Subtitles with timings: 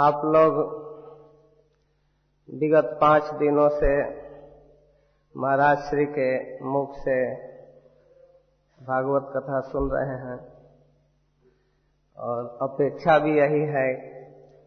[0.00, 0.80] आप लोग
[2.60, 4.20] विगत पाँच दिनों से
[5.36, 7.34] महाराज श्री के मुख से
[8.82, 10.38] भागवत कथा सुन रहे हैं
[12.16, 13.94] और अपेक्षा भी यही है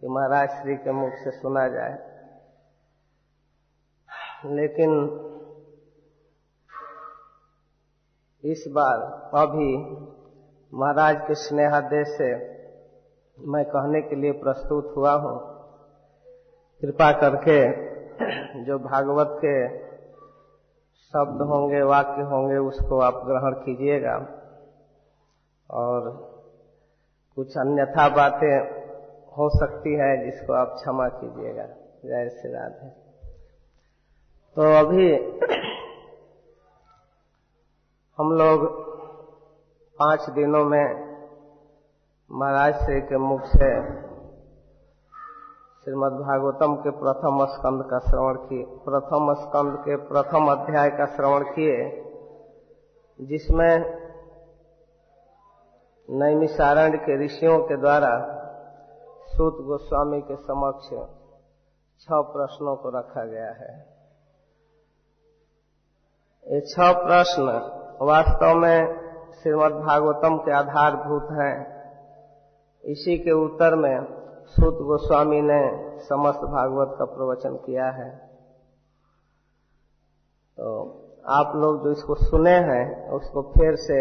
[0.02, 1.98] कि महाराज श्री के मुख से सुना जाए।
[4.46, 5.20] लेकिन
[8.44, 8.98] इस बार
[9.42, 9.78] अभी
[10.74, 12.53] महाराज के स्नेहादेश से
[13.40, 15.40] मैं कहने के लिए प्रस्तुत हुआ हूँ।
[16.82, 17.72] कृपा करके
[18.64, 19.68] जो भागवत के
[21.00, 24.28] शब्द होंगे, वाक्य होंगे, उसको आप ग्रहण कीजिएगा।
[25.72, 26.12] और
[27.36, 28.84] कुछ अन्यथा बातें
[29.38, 31.66] हो सकती है, जिसको आप क्षमा कीजिएगा।
[32.06, 32.90] जय श्री राधे।
[34.56, 35.16] तो अभी
[38.18, 38.84] हम लोग
[40.00, 41.03] पाँच दिनों में
[42.36, 43.68] महाराज श्री के मुख से
[45.84, 51.44] श्रीमद् भागवतम के प्रथम स्कंद का श्रवण किए। प्रथम स्कंद के प्रथम अध्याय का श्रवण
[51.44, 51.76] किए,
[53.22, 54.00] जिसमें
[56.10, 58.10] नैमिसारण्य के ऋषियों के द्वारा
[59.28, 60.90] सूत गोस्वामी के समक्ष
[62.00, 63.78] छह प्रश्नों को रखा गया है।
[66.48, 67.46] ये छह प्रश्न
[68.02, 69.00] वास्तव में
[69.34, 71.73] श्रीमद् भागवतम के आधारभूत हैं।
[72.84, 74.06] इसी के उत्तर में
[74.48, 75.60] सुत गोस्वामी ने
[76.00, 78.10] समस्त भागवत का प्रवचन किया है।
[80.58, 80.66] तो
[81.26, 84.00] आप लोग जो इसको सुने हैं, उसको फिर से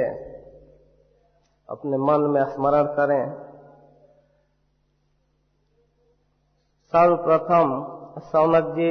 [1.69, 3.25] अपने मन में स्मरण करें।
[6.93, 7.69] सर्वप्रथम
[8.21, 8.91] सौनक जी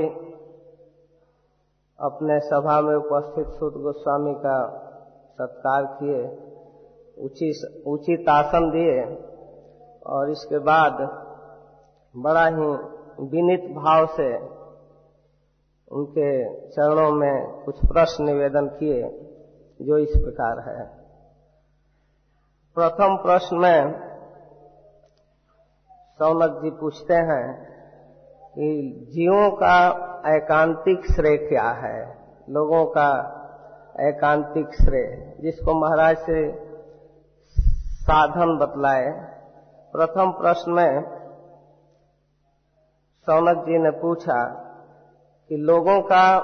[2.00, 4.56] अपने सभा में उपस्थित सूत गोस्वामी का
[5.34, 6.24] सत्कार किए,
[7.86, 9.28] उचित आसन दिए।
[10.06, 10.94] और इसके बाद
[12.18, 12.92] बड़ा ही
[13.26, 14.62] विनित भाव से
[15.92, 19.10] उनके चरणों में कुछ प्रश्न निवेदन किए,
[19.82, 20.86] जो इस प्रकार है।
[22.76, 24.12] प्रथम प्रश्न में
[26.18, 27.72] सौनक जी पूछते हैं
[28.50, 29.88] कि जीवों का
[30.36, 32.18] एकांतिक श्रेय क्या है?
[32.50, 33.38] लोगों का
[34.00, 36.52] एकांतिक श्रेय। जिसको महाराज से
[37.82, 39.31] साधन बतलाए
[39.94, 41.04] प्रथम प्रश्न में
[43.20, 44.44] सौनक जी ने पूछा
[45.50, 46.38] कि लोगों का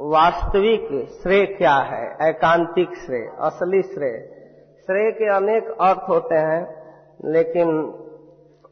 [0.00, 2.28] वास्तविक श्रेय क्या है?
[2.28, 4.18] एकांतिक श्रेय, असली श्रेय।
[4.86, 6.92] श्रेय के अनेक अर्थ होते हैं,
[7.24, 7.94] लेकिन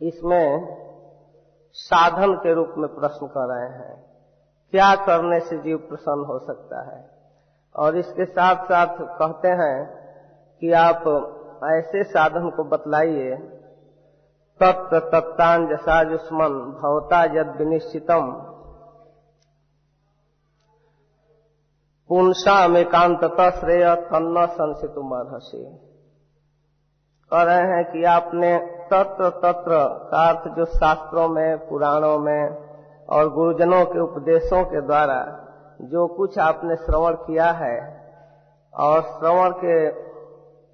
[0.02, 0.76] इसमें
[1.72, 4.04] साधन के रूप में प्रश्न कर रहे हैं।
[4.70, 7.10] क्या करने से जीव प्रसन्न हो सकता है?
[7.76, 10.06] और इसके साथ साथ कहते हैं
[10.60, 10.96] कि आप
[11.64, 13.55] ऐसे साधन को बतलाइए
[14.60, 18.30] तत्व तत्तान जसा जुष्मन भवता यद विनिश्चितम
[22.10, 23.24] पुंसा एकांत
[23.54, 25.62] श्रेय तन्न संसित महर्षि।
[27.32, 28.56] कह रहे हैं कि आपने
[28.92, 29.78] तत्र तत्र
[30.10, 32.48] का अर्थ जो शास्त्रों में, पुराणों में
[33.08, 35.20] और गुरुजनों के उपदेशों के द्वारा
[35.82, 37.76] जो कुछ आपने श्रवण किया है
[38.74, 39.86] और श्रवण के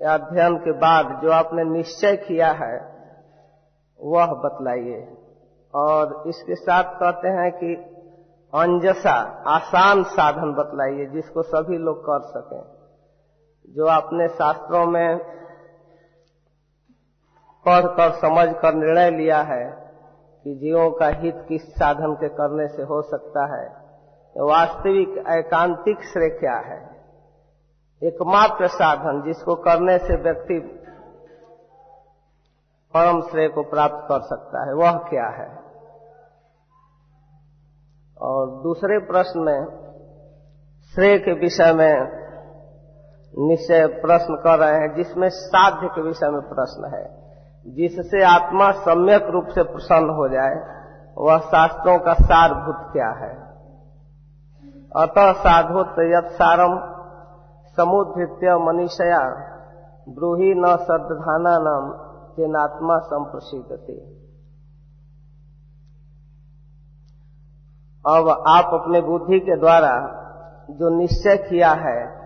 [0.01, 2.92] अध्ययन के बाद जो आपने निश्चय किया है
[4.03, 5.17] वह बतलाइए।
[5.75, 7.75] और इसके साथ कहते हैं कि
[8.55, 12.83] अंजसा, आसान साधन बतलाइए, जिसको सभी लोग कर सकें।
[13.75, 15.19] जो अपने शास्त्रों में
[17.69, 19.93] पढ़कर समझ कर निर्णय लिया है
[20.45, 23.83] कि जीवों का हित किस साधन के करने से हो सकता है
[24.37, 26.91] वास्तविक एकांतिक श्रेय क्या है?
[28.03, 30.79] एकमात्र साधन जिसको करने से व्यक्ति
[32.97, 35.63] परम श्रेय को प्राप्त कर सकता है। वह क्या है?
[38.21, 39.67] और दूसरे प्रश्न में,
[40.95, 42.23] श्रेय के विषय में
[43.39, 47.23] निश्चय प्रश्न कर रहे हैं, जिसमें साध्य के विषय में प्रश्न है।
[47.67, 50.83] जिससे आत्मा सम्यक रूप से प्रसन्न हो जाए,
[51.19, 53.53] वह शास्त्रों का सारभूत क्या है?
[54.97, 55.81] अतः साधु
[56.19, 56.73] यत सारम
[58.67, 59.49] मनीषया
[60.09, 62.02] ब्रूही न श्रद्धाना नाम।
[62.37, 64.23] तेनात्मा संप्रसिद्धते।
[68.09, 70.19] अब आप अपने बुद्धि के द्वारा
[70.71, 72.23] जो निश्चय किया है,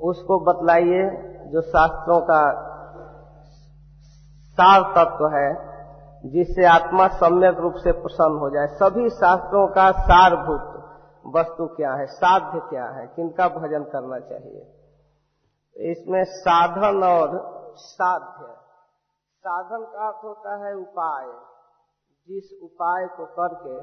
[0.00, 1.10] उसको बतलाइए,
[1.52, 2.66] जो शास्त्रों का
[4.40, 5.76] सार तत्व है,
[6.30, 10.76] जिससे आत्मा सम्यक रूप से प्रसन्न हो जाए। सभी शास्त्रों का सारभूत
[11.36, 14.72] वस्तु क्या है, साध्य क्या है, किनका भजन करना चाहिए।
[15.90, 18.55] इसमें साधन और साध्य।
[19.46, 21.26] साधन का अर्थ होता है उपाय।
[22.28, 23.80] जिस उपाय को करके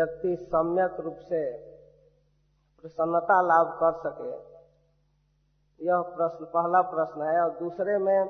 [0.00, 1.56] व्यक्ति सम्यक रूप से
[2.80, 4.54] प्रसन्नता लाभ कर सके,
[5.86, 8.28] यह प्रश्न, पहला प्रश्न है। और दूसरे में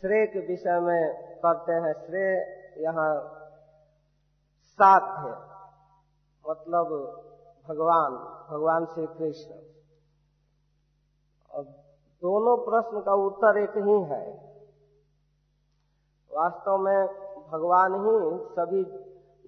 [0.00, 2.34] श्रेय के विषय में करते हैं। श्रेय
[2.78, 3.20] यहाँ
[4.64, 5.30] साध्य
[6.50, 6.86] मतलब
[7.68, 8.12] भगवान
[8.50, 9.54] भगवान श्री कृष्ण।
[11.50, 11.64] और
[12.22, 14.49] दोनों प्रश्न का उत्तर एक ही है।
[16.32, 17.06] वास्तव में
[17.52, 18.82] भगवान ही सभी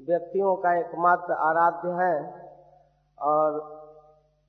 [0.05, 2.15] व्यक्तियों का एकमात्र आराध्य है
[3.19, 3.83] और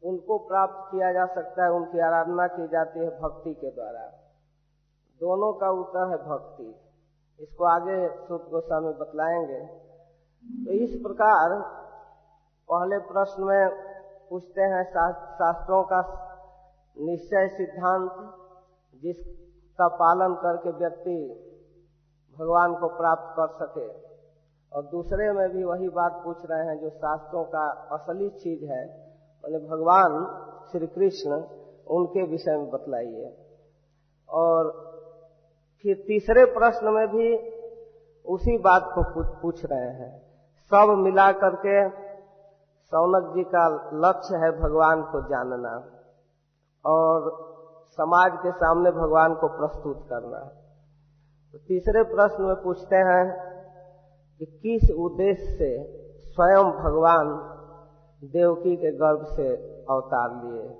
[0.04, 4.06] उनको प्राप्त किया जा सकता है, उनकी आराधना की जाती है भक्ति के द्वारा।
[5.20, 6.76] दोनों का उत्तर है भक्ति।
[7.40, 9.60] इसको आगे सुत गोस्वामी बतलाएँगे।
[10.66, 11.60] तो इस प्रकार
[12.72, 13.70] पहले प्रश्न में
[14.30, 16.02] पूछते हैं शास्त्रों का
[17.00, 18.12] निश्चय सिद्धांत,
[19.02, 21.50] जिसका पालन करके व्यक्ति
[22.40, 24.14] भगवान को प्राप्त कर सके।
[24.76, 28.86] और दूसरे में भी वही बात पूछ रहे हैं जो शास्त्रों का असली चीज़ है।
[29.46, 30.26] मैंने भगवान
[30.72, 31.44] श्री कृष्ण
[31.88, 33.38] उनके विषय में बतलाइए।
[34.30, 34.72] और
[35.82, 37.54] फिर तीसरे प्रश्न में भी
[38.24, 39.04] उसी बात को
[39.42, 40.22] पूछ रहे हैं।
[40.74, 41.90] सब मिला करके
[42.84, 45.86] सौनक जी का लक्ष्य है भगवान को जानना
[46.86, 47.38] और
[47.92, 50.63] समाज के सामने भगवान को प्रस्तुत करना।
[51.54, 53.54] तो तीसरे प्रश्न में पूछते हैं
[54.40, 55.84] कि किस उद्देश्य से
[56.26, 57.28] स्वयं भगवान
[58.24, 59.56] देवकी के गर्भ से
[59.90, 60.76] अवतार लिए?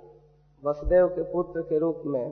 [0.64, 2.30] वसुदेव के पुत्र के रूप में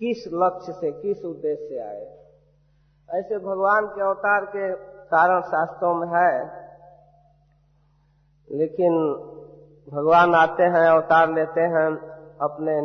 [0.00, 2.28] किस लक्ष्य से, किस उद्देश्य से आए?
[3.10, 4.72] ऐसे भगवान के अवतार के
[5.06, 6.50] कारण शास्त्रों में है,
[8.50, 9.14] लेकिन
[9.92, 11.96] भगवान आते हैं, अवतार लेते हैं,
[12.40, 12.80] अपने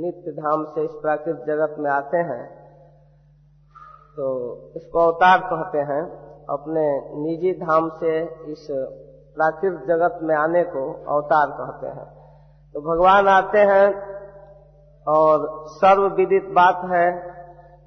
[0.00, 2.63] नित्य धाम से इस प्राकृतिक जगत में आते हैं।
[4.16, 4.26] तो
[4.76, 6.02] इसको अवतार कहते हैं।
[6.50, 6.82] अपने
[7.22, 8.12] निजी धाम से
[8.52, 8.66] इस
[9.36, 10.82] प्राकृतिक जगत में आने को
[11.14, 12.06] अवतार कहते हैं।
[12.74, 13.86] तो भगवान आते हैं
[15.06, 17.06] और सर्व विदित बात है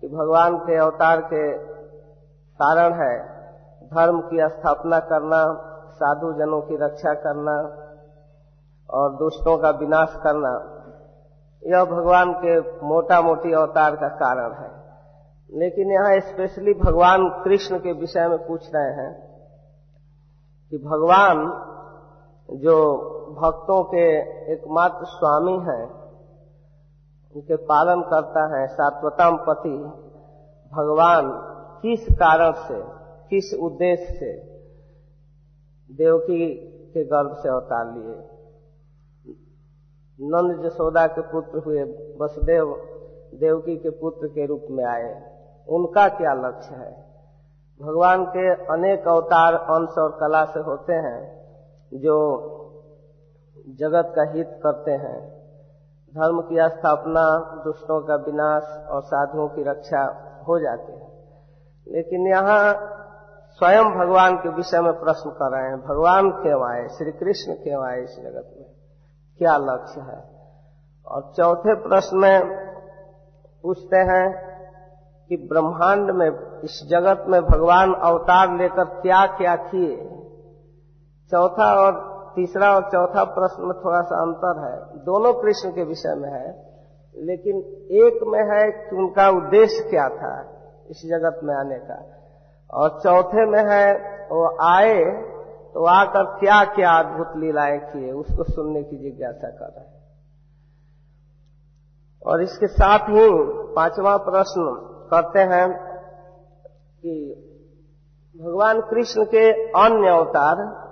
[0.01, 1.57] कि भगवान के अवतार के
[2.59, 3.13] कारण है
[3.93, 5.41] धर्म की स्थापना करना
[5.93, 7.53] साधु जनों की रक्षा करना
[8.89, 10.51] और दुष्टों का विनाश करना।
[11.63, 14.76] यह भगवान के मोटा मोटी अवतार का कारण है।
[15.53, 19.27] लेकिन यहाँ स्पेशली भगवान कृष्ण के विषय में पूछ रहे हैं
[20.69, 21.63] कि भगवान
[22.51, 22.95] जो
[23.41, 24.17] भक्तों के
[24.53, 25.91] एकमात्र स्वामी हैं,
[27.35, 29.77] उनके पालन करता है सात्वतम पति,
[30.75, 31.31] भगवान
[31.81, 32.81] किस कारण से,
[33.29, 34.33] किस उद्देश्य से
[35.91, 36.55] देवकी
[36.93, 38.37] के गर्भ से अवतार लिए?
[40.21, 41.83] नंद जसोदा के पुत्र हुए,
[42.21, 42.75] वसुदेव,
[43.33, 45.36] देवकी के पुत्र के रूप में आए।
[45.69, 47.07] उनका क्या लक्ष्य है?
[47.81, 51.37] भगवान के अनेक अवतार अंश और कला से होते हैं,
[51.93, 52.37] जो
[53.69, 55.37] जगत का हित करते हैं।
[56.15, 61.07] धर्म की स्थापना दुष्टों का विनाश और साधुओं की रक्षा हो जाती है।
[61.87, 62.73] लेकिन यहाँ
[63.51, 67.85] स्वयं भगवान के विषय में प्रश्न कर रहे हैं, भगवान क्यों आए श्री कृष्ण क्यों
[67.85, 68.69] आए इस जगत में?
[69.37, 70.23] क्या लक्ष्य है?
[71.07, 72.67] और चौथे प्रश्न में
[73.63, 74.46] पूछते हैं
[75.29, 79.97] कि ब्रह्मांड में, इस जगत में भगवान अवतार लेकर क्या क्या किए?
[81.31, 86.15] चौथा और तीसरा और चौथा प्रश्न में थोड़ा सा अंतर है। दोनों कृष्ण के विषय
[86.15, 86.49] में है,
[87.15, 87.57] लेकिन
[87.91, 90.33] एक में है कि उनका उद्देश्य क्या था
[90.89, 91.97] इस जगत में आने का।
[92.73, 93.93] और चौथे में है,
[94.25, 95.03] वो आए
[95.73, 99.97] तो आकर क्या क्या अद्भुत लीलाएँ किए, उसको सुनने की जिज्ञासा कर रहे
[102.25, 103.27] और इसके साथ ही
[103.75, 105.73] पांचवा प्रश्न करते हैं
[106.97, 107.43] कि
[108.41, 110.87] भगवान कृष्ण के अन्य अवतार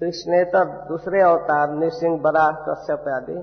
[0.00, 3.34] कृष्णेतर दूसरे अवतार, नृसिंह, बराह, कश्यप आदि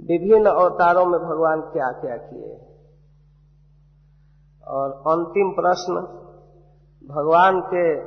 [0.00, 2.64] विभिन्न अवतारों में भगवान क्या क्या किए।
[4.66, 5.94] और अंतिम प्रश्न,
[7.14, 8.00] भगवान के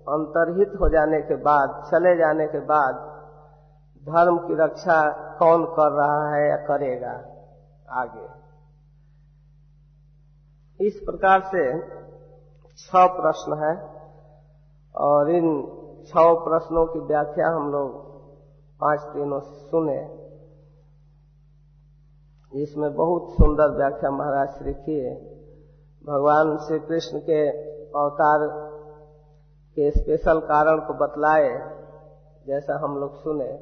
[0.00, 2.94] अंतर्हित हो जाने के बाद, चले जाने के बाद
[4.08, 7.12] धर्म की रक्षा कौन कर रहा है या करेगा
[7.90, 8.49] आगे?
[10.80, 11.62] इस प्रकार से
[12.78, 13.74] छह प्रश्न है
[14.94, 15.48] और इन
[16.08, 17.98] छह प्रश्नों की व्याख्या हम लोग
[18.80, 19.98] पाँच दिनों सुने।
[22.54, 25.10] इसमें बहुत सुंदर व्याख्या महाराज श्री किए।
[26.04, 27.40] भगवान श्री कृष्ण के
[27.98, 28.46] अवतार
[29.76, 31.50] के स्पेशल कारण को बतलाए,
[32.46, 33.52] जैसा हम लोग सुने।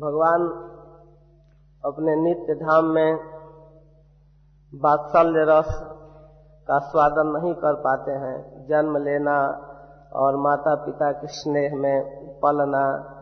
[0.00, 0.48] भगवान
[1.84, 3.16] अपने नित्य धाम में
[4.72, 5.72] बात्सल्य रस
[6.68, 9.68] का स्वादन नहीं कर पाते हैं। जन्म लेना
[10.12, 13.14] और माता पिता के स्नेह में पलना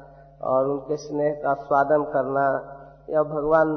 [0.42, 2.76] और उनके स्नेह का स्वादन करना,
[3.10, 3.76] यह भगवान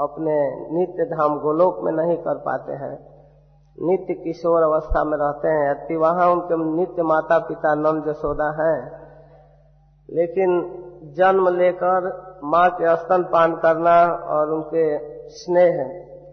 [0.00, 3.16] अपने नित्य धाम गोलोक में नहीं कर पाते हैं।
[3.82, 9.06] नित्य किशोर अवस्था में रहते हैं। यदि वहाँ उनके नित्य माता पिता नंद जसोदा हैं।
[10.10, 10.82] लेकिन
[11.16, 15.84] जन्म लेकर माँ के स्तन पान करना और उनके स्नेह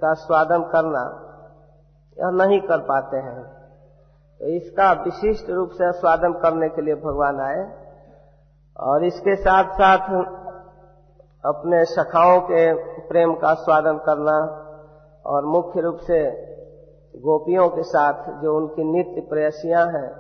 [0.02, 1.23] का स्वादन करना
[2.18, 3.44] यह नहीं कर पाते हैं।
[4.40, 7.78] तो इसका विशिष्ट रूप से स्वादन करने के लिए भगवान आए
[8.80, 10.10] और इसके साथ साथ
[11.46, 14.60] अपने सखाओं के प्रेम का स्वादन करना
[15.26, 16.54] और मुख्य रूप से
[17.16, 20.12] गोपियों के साथ जो उनकी नित्य प्रेयसियाँ हैं,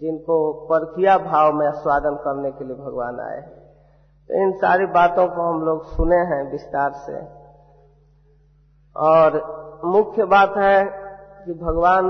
[0.00, 3.40] जिनको परकिया भाव में स्वादन करने के लिए भगवान आए।
[4.30, 7.20] तो इन सारी बातों को हम लोग सुने हैं विस्तार से।
[8.96, 9.40] और
[9.84, 10.97] मुख्य बात है
[11.48, 12.06] कि भगवान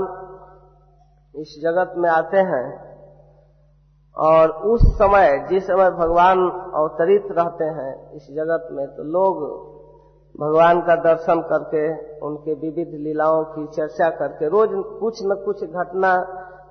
[1.35, 2.89] इस जगत में आते हैं
[4.17, 6.39] और उस समय, जिस समय भगवान
[6.75, 9.69] अवतरित रहते हैं इस जगत में तो लोग
[10.39, 14.69] भगवान का दर्शन करके, उनके विविध लीलाओं की चर्चा करके, रोज
[14.99, 16.17] कुछ न कुछ घटना,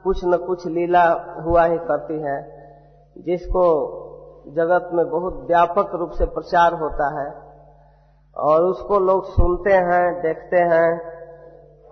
[0.04, 1.04] कुछ न कुछ लीला
[1.42, 2.38] हुआ ही करती है,
[3.18, 3.64] जिसको
[4.48, 7.48] जगत में बहुत व्यापक रूप से प्रचार होता है।
[8.36, 11.17] और उसको लोग सुनते हैं, देखते हैं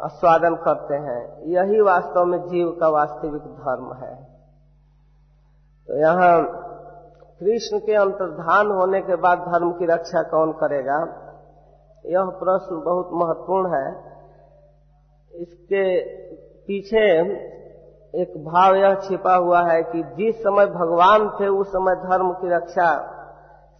[0.02, 4.24] आस्वादन करते हैं। यही वास्तव में जीव का वास्तविक धर्म है।
[5.88, 6.62] तो यहाँ
[7.40, 11.22] कृष्ण के अंतर्धान होने के बाद धर्म की रक्षा कौन करेगा?
[12.06, 14.16] यह प्रश्न बहुत महत्वपूर्ण है।
[15.34, 17.20] इसके पीछे
[18.14, 22.48] एक भाव यह छिपा हुआ है कि जिस समय भगवान थे, उस समय धर्म की
[22.48, 23.12] रक्षा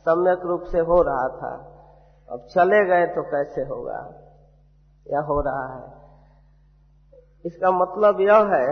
[0.09, 1.73] सम्यक रूप से हो रहा था।
[2.33, 4.15] अब चले गए तो कैसे होगा?
[5.09, 5.96] या हो रहा है?
[7.47, 8.67] इसका मतलब यह है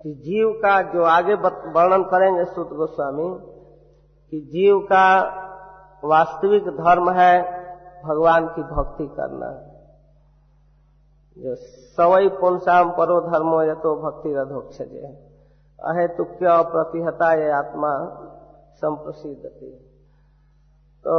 [0.00, 3.28] कि जीव का जो आगे वर्णन करेंगे सुत गोस्वामी,
[4.32, 5.08] कि जीव का
[6.04, 7.34] वास्तविक धर्म है
[8.04, 9.50] भगवान की भक्ति करना।
[11.36, 11.54] जो
[11.98, 15.06] सवई पुनसाम परो धर्मो या तो भक्ति रधोक्षजे
[15.78, 17.92] अहेतुक्य प्रतिहता ये आत्मा
[18.74, 19.70] संप्रसिद्धति।
[21.04, 21.14] तो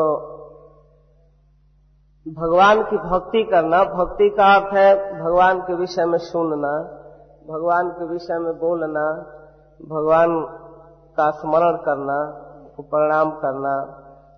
[2.27, 6.83] भगवान की भक्ति करना, भक्ति का अर्थ है भगवान के विषय में सुनना,
[7.53, 9.11] भगवान के विषय में बोलना,
[9.89, 10.45] भगवान
[11.17, 12.17] का स्मरण करना,
[12.59, 13.73] उनको प्रणाम करना,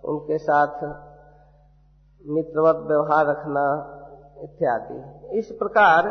[0.06, 0.84] उनके साथ
[2.28, 3.66] मित्रवत व्यवहार रखना,
[4.44, 6.04] इत्यादि। इस प्रकार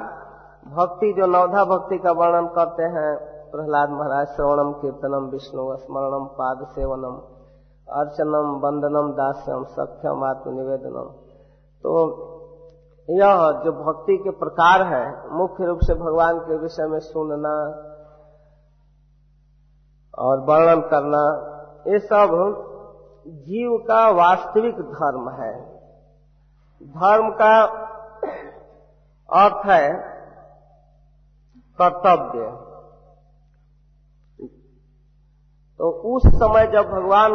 [0.68, 3.16] भक्ति जो नवधा भक्ति का वर्णन करते हैं,
[3.50, 7.20] प्रहलाद महाराज श्रवणम कीर्तनम विष्णु स्मरणम पाद सेवनम
[7.88, 11.23] अर्चनम वंदनम दास्यम सख्यम आत्मनिवेदनम।
[11.86, 12.24] तो
[13.10, 17.56] यह जो भक्ति के प्रकार है, मुख्य रूप से भगवान के विषय में सुनना
[20.18, 21.50] और वर्णन करना,
[21.88, 22.30] ये सब
[23.26, 25.78] जीव का वास्तविक धर्म है।
[26.82, 27.64] धर्म का
[29.32, 29.92] अर्थ है
[31.82, 32.46] कर्तव्य।
[35.78, 37.32] तो उस समय जब भगवान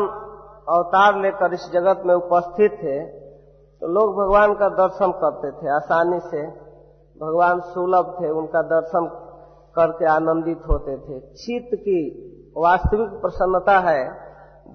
[0.69, 3.18] अवतार लेकर इस जगत में उपस्थित थे
[3.81, 6.45] तो लोग भगवान का दर्शन करते थे, आसानी से।
[7.17, 9.07] भगवान सुलभ थे, उनका दर्शन
[9.75, 11.99] करके आनंदित होते थे। चित्त की
[12.57, 14.03] वास्तविक प्रसन्नता है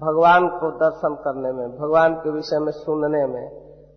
[0.01, 3.45] भगवान को दर्शन करने में, भगवान के विषय में सुनने में,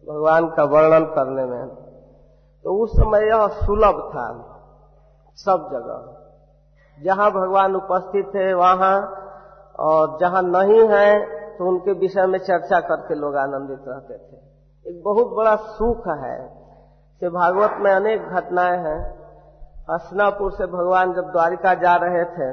[0.07, 1.69] भगवान का वर्णन करने में।
[2.65, 4.27] तो उस समय यह सुलभ था,
[5.39, 8.97] सब जगह। जहाँ भगवान उपस्थित थे, वहाँ,
[9.81, 11.11] और जहाँ नहीं है
[11.59, 14.48] तो उनके विषय में चर्चा करके लोग आनंदित रहते थे।
[14.89, 16.59] एक बहुत बड़ा सुख है।
[17.21, 19.19] कि भागवत में अनेक घटनाएँ हैं।
[19.91, 22.53] हसनापुर से भगवान जब द्वारिका जा रहे थे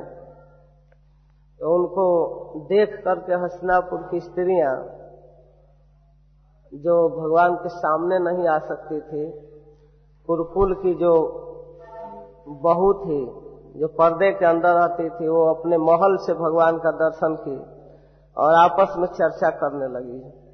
[1.59, 2.05] तो उनको
[2.59, 4.75] देख करके हसनापुर की स्त्रियाँ,
[6.73, 9.31] जो भगवान के सामने नहीं आ सकती थी,
[10.27, 11.13] कुरकुल की जो
[12.47, 13.25] बहू थी,
[13.79, 17.57] जो पर्दे के अंदर रहती थी, वो अपने महल से भगवान का दर्शन की
[18.37, 20.44] और आपस में चर्चा करने लगी।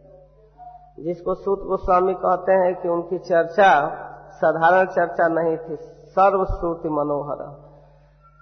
[1.00, 3.90] जिसको सूत गोस्वामी कहते हैं कि उनकी चर्चा
[4.32, 7.72] साधारण चर्चा नहीं थी, सर्वश्रुति मनोहर।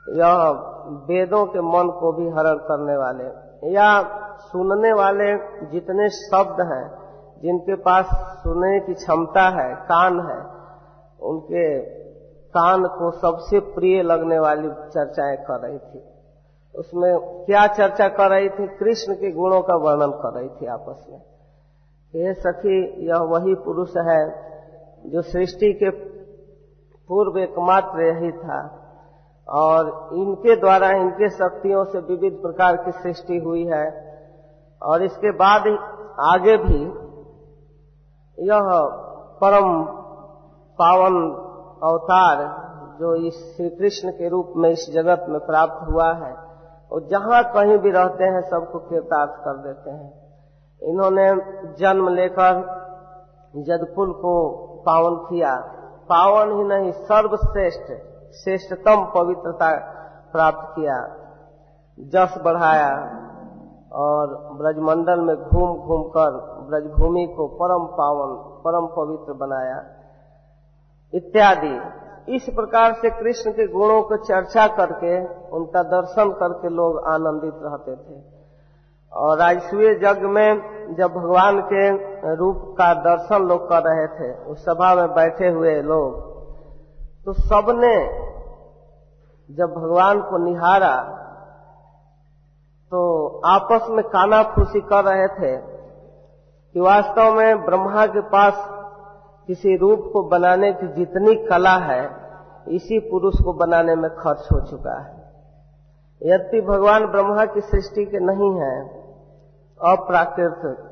[0.10, 0.50] यह
[0.90, 7.00] वेदों के मन को भी हरण करने वाले या सुनने वाले जितने शब्द हैं,
[7.44, 10.60] जिनके पास सुनने की क्षमता है, कान है,
[11.30, 11.80] उनके
[12.50, 16.04] कान को सबसे प्रिय लगने वाली चर्चाएँ कर रही थी।
[16.76, 18.68] उसमें क्या चर्चा कर रही थी?
[18.68, 21.29] कृष्ण के गुणों का वर्णन कर रही थी आपस में।
[22.14, 24.22] ये सखी, यह वही पुरुष है
[25.06, 25.90] जो सृष्टि के
[27.10, 28.60] पूर्व एकमात्र यही था
[29.48, 33.86] और इनके द्वारा इनके शक्तियों से विविध प्रकार की सृष्टि हुई है।
[34.82, 35.68] और इसके बाद
[36.20, 36.82] आगे भी
[38.38, 38.70] यह
[39.42, 39.84] परम
[40.80, 41.16] पावन
[41.84, 42.44] अवतार
[43.00, 46.34] जो इस श्री कृष्ण के रूप में इस जगत में प्राप्त हुआ है
[46.92, 50.19] और जहाँ कहीं भी रहते हैं, सबको कृतार्थ कर देते हैं।
[50.84, 51.36] इन्होंने
[51.74, 52.80] जन्म लेकर
[53.56, 54.50] जदपुर को
[54.86, 55.56] पावन किया।
[56.10, 57.92] पावन ही नहीं, सर्वश्रेष्ठ,
[58.34, 59.78] श्रेष्ठतम पवित्रता
[60.32, 61.16] प्राप्त किया।
[62.00, 62.90] जस बढ़ाया
[63.94, 66.32] और ब्रजमंडल में घूम घूम कर
[66.70, 69.84] ब्रजभूमि को परम पावन, परम पवित्र बनाया।
[71.14, 71.82] इत्यादि।
[72.36, 77.96] इस प्रकार से कृष्ण के गुणों को चर्चा करके, उनका दर्शन करके लोग आनंदित रहते
[77.96, 78.39] थे।
[79.14, 81.84] और राजसूय जग में जब भगवान के
[82.36, 86.28] रूप का दर्शन लोग कर रहे थे, उस सभा में बैठे हुए लोग
[87.26, 87.96] तो सबने
[89.50, 90.96] जब भगवान को निहारा
[92.92, 93.02] तो
[93.46, 98.54] आपस में काना फूसी कर रहे थे कि वास्तव में ब्रह्मा के पास
[99.50, 102.04] किसी रूप को बनाने की जितनी कला है,
[102.68, 105.18] इसी पुरुष को बनाने में खर्च हो चुका है।
[106.22, 108.99] यद्यपि भगवान ब्रह्मा की सृष्टि के नहीं है
[109.86, 110.86] अप्राकृत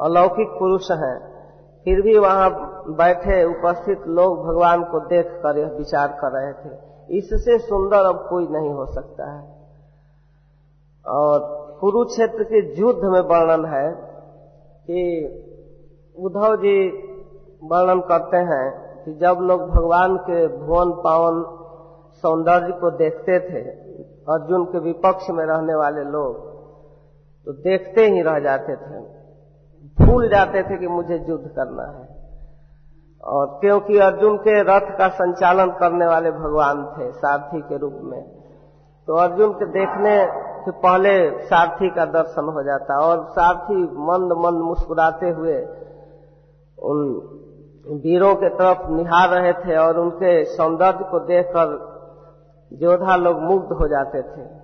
[0.00, 1.38] अलौकिक पुरुष हैं।
[1.84, 2.50] फिर भी वहाँ
[2.88, 8.26] बैठे उपस्थित लोग भगवान को देख कर यह विचार कर रहे थे। इससे सुंदर अब
[8.30, 9.58] कोई नहीं हो सकता है।
[11.06, 13.92] और कुरुक्षेत्र के युद्ध में वर्णन है
[14.90, 15.00] कि
[16.18, 16.88] उद्धव जी
[17.64, 21.44] वर्णन करते हैं कि जब लोग भगवान के भुवन पावन
[22.12, 23.70] सौंदर्य को देखते थे,
[24.32, 26.47] अर्जुन के विपक्ष में रहने वाले लोग
[27.48, 29.00] तो देखते ही रह जाते थे।
[30.04, 32.08] भूल जाते थे कि मुझे युद्ध करना है।
[33.24, 38.22] और क्योंकि अर्जुन के रथ का संचालन करने वाले भगवान थे, सारथी के रूप में।
[39.06, 40.26] तो अर्जुन के देखने
[40.64, 45.64] से पहले सारथी का दर्शन हो जाता और सारथी मंद मंद मुस्कुराते हुए
[46.78, 47.22] उन
[47.86, 51.98] वीरों के तरफ़ निहार रहे थे और उनके सौंदर्य को देखकर
[52.72, 54.57] योद्धा लोग मुग्ध हो जाते थे।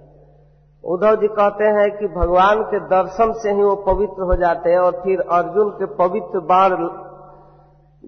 [0.84, 4.78] उद्धव जी कहते हैं कि भगवान के दर्शन से ही वो पवित्र हो जाते हैं
[4.78, 6.70] और फिर अर्जुन के पवित्र बाण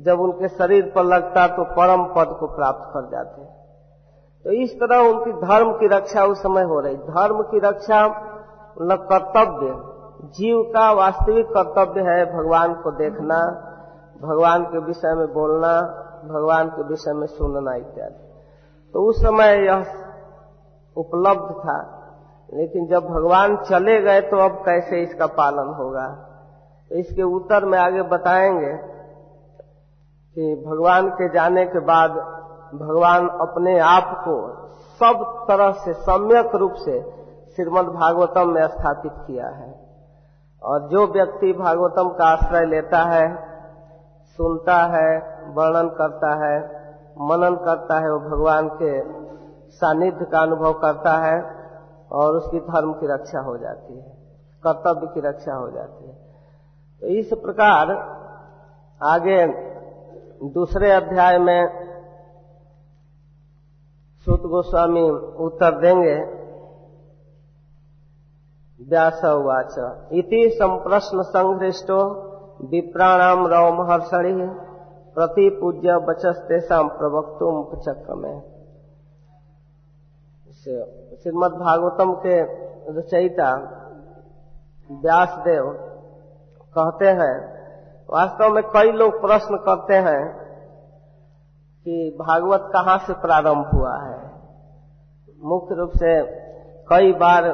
[0.02, 3.56] जब उनके शरीर पर लगता तो परम पद को प्राप्त कर जाते हैं।
[4.44, 8.06] तो इस तरह उनकी धर्म की रक्षा उस समय हो रही। धर्म की रक्षा
[8.80, 13.38] मतलब कर्तव्य। जीव का वास्तविक कर्तव्य है भगवान को देखना,
[14.22, 15.80] भगवान के विषय में बोलना,
[16.24, 18.42] भगवान के विषय में सुनना इत्यादि।
[18.94, 19.86] तो उस समय यह
[20.96, 21.95] उपलब्ध था।
[22.54, 26.08] लेकिन जब भगवान चले गए तो अब कैसे इसका पालन होगा?
[26.90, 28.72] तो इसके उत्तर में आगे बताएँगे
[30.34, 32.10] कि भगवान के जाने के बाद
[32.74, 37.02] भगवान अपने आप को सब तरह से सम्यक रूप से
[37.56, 39.86] श्रीमद भागवतम में स्थापित किया है।
[40.62, 43.36] और जो व्यक्ति भागवतम का आश्रय लेता है,
[44.24, 46.76] सुनता है, वर्णन करता है,
[47.20, 49.02] मनन करता है, वो भगवान के
[49.70, 51.55] सानिध्य का अनुभव करता है।
[52.12, 54.16] और उसकी धर्म की रक्षा हो जाती है,
[54.62, 56.14] कर्तव्य की रक्षा हो जाती है।
[57.00, 57.90] तो इस प्रकार
[59.00, 59.46] आगे
[60.48, 61.86] दूसरे अध्याय में
[64.26, 65.10] सुत गोस्वामी
[65.44, 66.36] उत्तर देंगे।
[68.80, 69.74] व्यास उवाच,
[70.12, 72.26] इति संप्रश्न संघृष्टो
[72.62, 74.46] विप्राणाम रव महर्षणि
[75.14, 78.42] प्रति पूज्य बचस्तेषा प्रवक्तुम चक्र में
[81.22, 82.36] श्रीमद भागवतम के
[82.92, 83.50] रचयिता
[84.90, 85.70] व्यास देव
[86.76, 87.36] कहते हैं,
[88.08, 90.22] वास्तव में कई लोग प्रश्न करते हैं
[91.86, 94.18] कि भागवत कहाँ से प्रारंभ हुआ है।
[95.42, 96.12] मुख्य रूप से
[96.88, 97.50] कई बार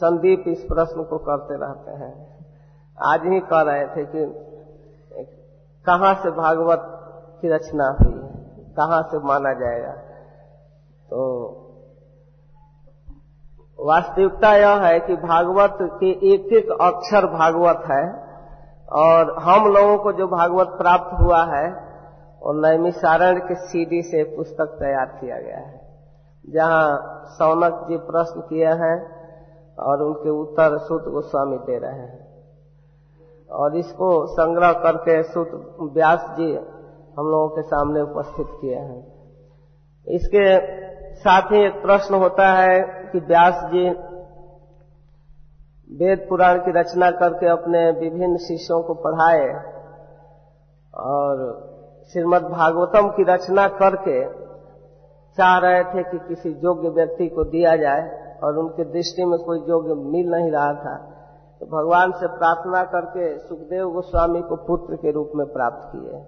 [0.00, 2.12] संदीप इस प्रश्न को करते रहते हैं।
[2.98, 4.22] आज ही कह रहे थे कि
[5.86, 6.82] कहाँ से भागवत
[7.42, 8.18] की रचना हुई,
[8.76, 9.92] कहाँ से माना जाएगा।
[11.08, 11.20] तो
[13.80, 18.02] वास्तविकता यह है कि भागवत के एक एक अक्षर भागवत है,
[18.96, 21.66] और हम लोगों को जो भागवत प्राप्त हुआ है
[22.42, 25.80] और नैमिसारण के सीडी से पुस्तक तैयार किया गया है,
[26.44, 28.96] जहाँ सौनक जी प्रश्न किए हैं
[29.78, 32.28] और उनके उत्तर सुत गोस्वामी दे रहे हैं।
[33.50, 35.50] और इसको संग्रह करके सुत
[35.94, 36.52] व्यास जी
[37.16, 39.02] हम लोगों के सामने उपस्थित किए हैं।
[40.06, 40.44] इसके
[41.16, 43.88] साथ ही एक प्रश्न होता है कि व्यास जी
[45.90, 49.48] वेद पुराण की रचना करके अपने विभिन्न शिष्यों को पढ़ाए
[50.94, 51.42] और
[52.12, 54.18] श्रीमद् भागवतम की रचना करके
[55.38, 58.08] चाह रहे थे कि किसी योग्य व्यक्ति को दिया जाए
[58.42, 60.96] और उनके दृष्टि में कोई योग्य मिल नहीं रहा था।
[61.60, 66.20] तो भगवान से प्रार्थना करके सुखदेव गोस्वामी को पुत्र के रूप में प्राप्त किए।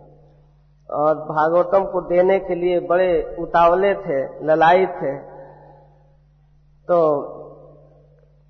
[0.91, 5.32] और भागवतम को देने के लिए बड़े उतावले थे ललाई थे।
[6.89, 6.99] तो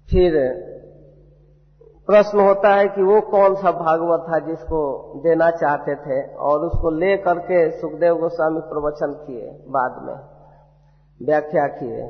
[0.09, 0.37] फिर
[2.09, 4.81] प्रश्न होता है कि वो कौन सा भागवत था जिसको
[5.25, 10.19] देना चाहते थे और उसको ले करके सुखदेव गोस्वामी प्रवचन किए बाद में,
[11.21, 12.07] व्याख्या किए।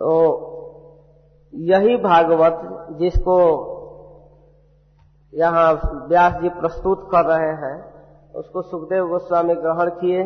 [0.00, 0.10] तो
[1.52, 2.60] यही भागवत
[2.98, 3.38] जिसको
[5.32, 5.72] यहाँ
[6.08, 7.76] व्यास जी प्रस्तुत कर रहे हैं,
[8.34, 10.24] उसको सुखदेव गोस्वामी ग्रहण किए,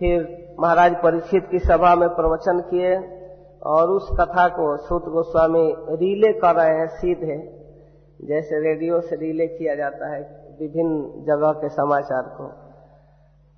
[0.00, 2.96] फिर महाराज परीक्षित की सभा में प्रवचन किए
[3.64, 7.36] और उस कथा को सूत गोस्वामी रीले कर रहे हैं सीधे।
[8.20, 10.20] जैसे रेडियो से रिले किया जाता है
[10.60, 12.48] विभिन्न जगह के समाचार को।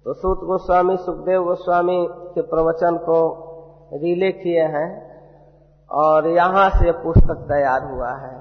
[0.07, 1.99] तो सूत गोस्वामी, सुखदेव गोस्वामी
[2.35, 3.19] के प्रवचन को
[3.95, 4.88] रिले किए हैं
[5.90, 8.38] और यहाँ से पुस्तक तैयार हुआ है।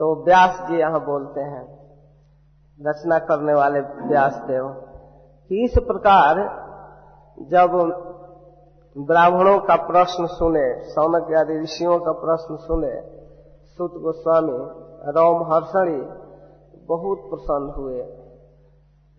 [0.00, 1.62] तो व्यास जी यहाँ बोलते हैं,
[2.80, 4.68] रचना करने वाले व्यास देव
[5.50, 6.42] कि इस प्रकार
[7.38, 7.70] जब
[8.98, 13.00] ब्राह्मणों का प्रश्न सुने सौनक आदि ऋषियों का प्रश्न सुने,
[13.76, 14.58] सुत गोस्वामी,
[15.10, 16.00] रोम हर्षणी
[16.86, 18.00] बहुत प्रसन्न हुए।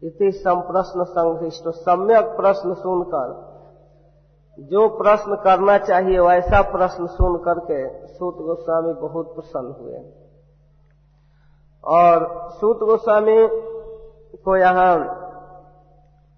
[0.04, 3.58] इति संप्रश्न संघिष्ट, सम्यक प्रश्न सुनकर,
[4.60, 10.00] जो प्रश्न करना चाहिए वैसा प्रश्न सुन करके सूत गोस्वामी बहुत प्रसन्न हुए।
[11.86, 13.48] और सूत गोस्वामी
[14.38, 14.98] को यहाँ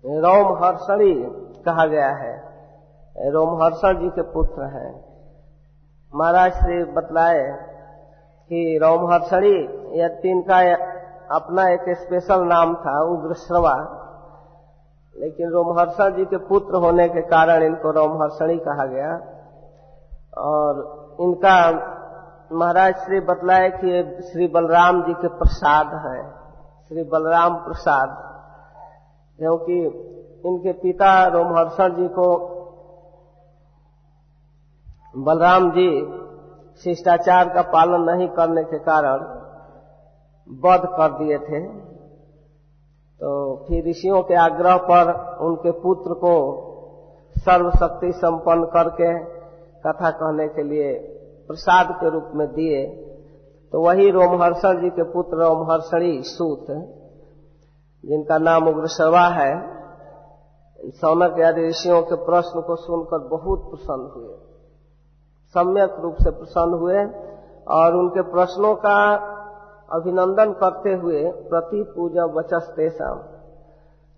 [0.05, 1.13] रोम हर्षणी
[1.63, 2.48] कहा गया है।
[3.19, 4.91] रोमहर्षण जी के पुत्र हैं।
[6.15, 7.41] महाराज श्री बतलाए
[8.51, 9.55] कि रोमहर्षणी
[10.21, 10.59] तीन का
[11.35, 13.73] अपना एक स्पेशल नाम था उग्रश्रवा
[15.15, 19.13] लेकिन रोमहर्षण जी के पुत्र होने के कारण इनको रोमहर्षणी कहा गया।
[20.37, 20.77] और
[21.21, 21.55] इनका
[22.51, 26.21] महाराज श्री बतलाए कि श्री बलराम जी के प्रसाद है,
[26.87, 28.09] श्री बलराम प्रसाद।
[29.39, 29.79] क्योंकि
[30.45, 32.58] इनके पिता रोमहर्षण जी को
[35.15, 35.89] बलराम जी
[36.83, 39.23] शिष्टाचार का पालन नहीं करने के कारण
[40.49, 41.61] वध कर दिए थे।
[43.21, 43.29] तो
[43.67, 46.33] फिर ऋषियों के आग्रह पर उनके पुत्र को
[47.35, 49.11] सर्वशक्ति संपन्न करके
[49.79, 50.93] कथा कहने के लिए
[51.47, 52.85] प्रसाद के रूप में दिए।
[53.73, 56.65] तो वही रोमहर्षण जी के पुत्र रोमहर्षणी सूत,
[58.03, 59.51] जिनका नाम उग्रसवा है,
[60.91, 64.38] सौनक आदि ऋषियों के प्रश्न को सुनकर बहुत प्रसन्न हुए।
[65.55, 67.05] सम्यक रूप से प्रसन्न हुए
[67.67, 69.15] और उनके प्रश्नों का
[69.91, 73.19] अभिनंदन करते हुए प्रति पूजा वचस तेषाम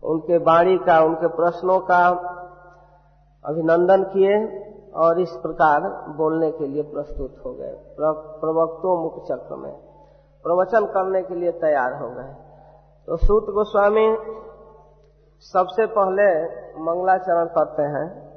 [0.03, 2.07] उनके वाणी का, उनके प्रश्नों का
[3.45, 4.35] अभिनंदन किए
[4.95, 9.73] और इस प्रकार बोलने के लिए प्रस्तुत हो गए। प्रवक्तों मुख चक्र में।
[10.43, 12.35] प्रवचन करने के लिए तैयार हो गए।
[13.07, 14.17] तो सूत गोस्वामी
[15.39, 16.43] सबसे पहले
[16.81, 18.31] मंगलाचरण करते हैं।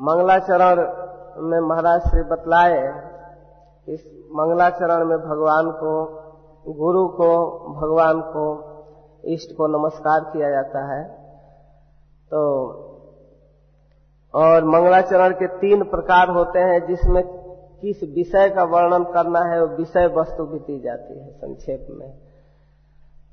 [0.00, 1.04] मंगलाचरण
[1.38, 3.04] में महाराज श्री बतलाए
[3.88, 6.04] इस मंगलाचरण में भगवान को,
[6.72, 8.74] गुरु को, भगवान को,
[9.24, 11.04] इष्ट को नमस्कार किया जाता है।
[12.30, 12.40] तो
[14.34, 17.22] और मंगलाचरण के तीन प्रकार होते हैं जिसमें
[17.80, 22.10] किस विषय का वर्णन करना है, वो विषय वस्तु भी दी जाती है संक्षेप में।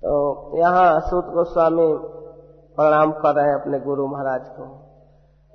[0.03, 1.97] तो यहाँ सूत गोस्वामी
[2.75, 4.80] प्रणाम कर रहे हैं अपने गुरु महाराज को।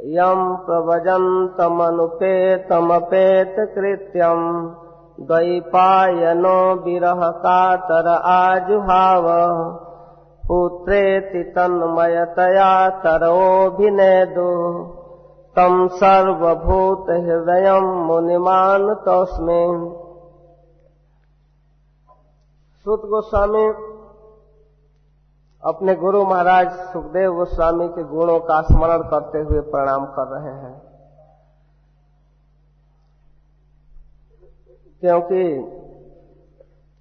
[0.01, 4.75] यम प्रवजन्तमनुपेतमपेत कृत्यम
[5.21, 9.25] द्वैपायनो विरह कातर आजुहाव।
[10.49, 14.85] पुत्रेति तन्मयतया तरोभिनेदु
[15.57, 18.95] तम सर्वभूत हृदय मुनिमान
[22.85, 23.96] सुत गोस्वामी
[25.67, 30.83] अपने गुरु महाराज सुखदेव गोस्वामी के गुणों का स्मरण करते हुए प्रणाम कर रहे हैं।
[35.01, 35.73] क्योंकि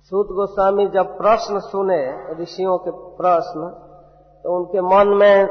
[0.02, 3.70] सूत गोस्वामी जब प्रश्न सुने ऋषियों के प्रश्न
[4.44, 5.48] तो उनके मन में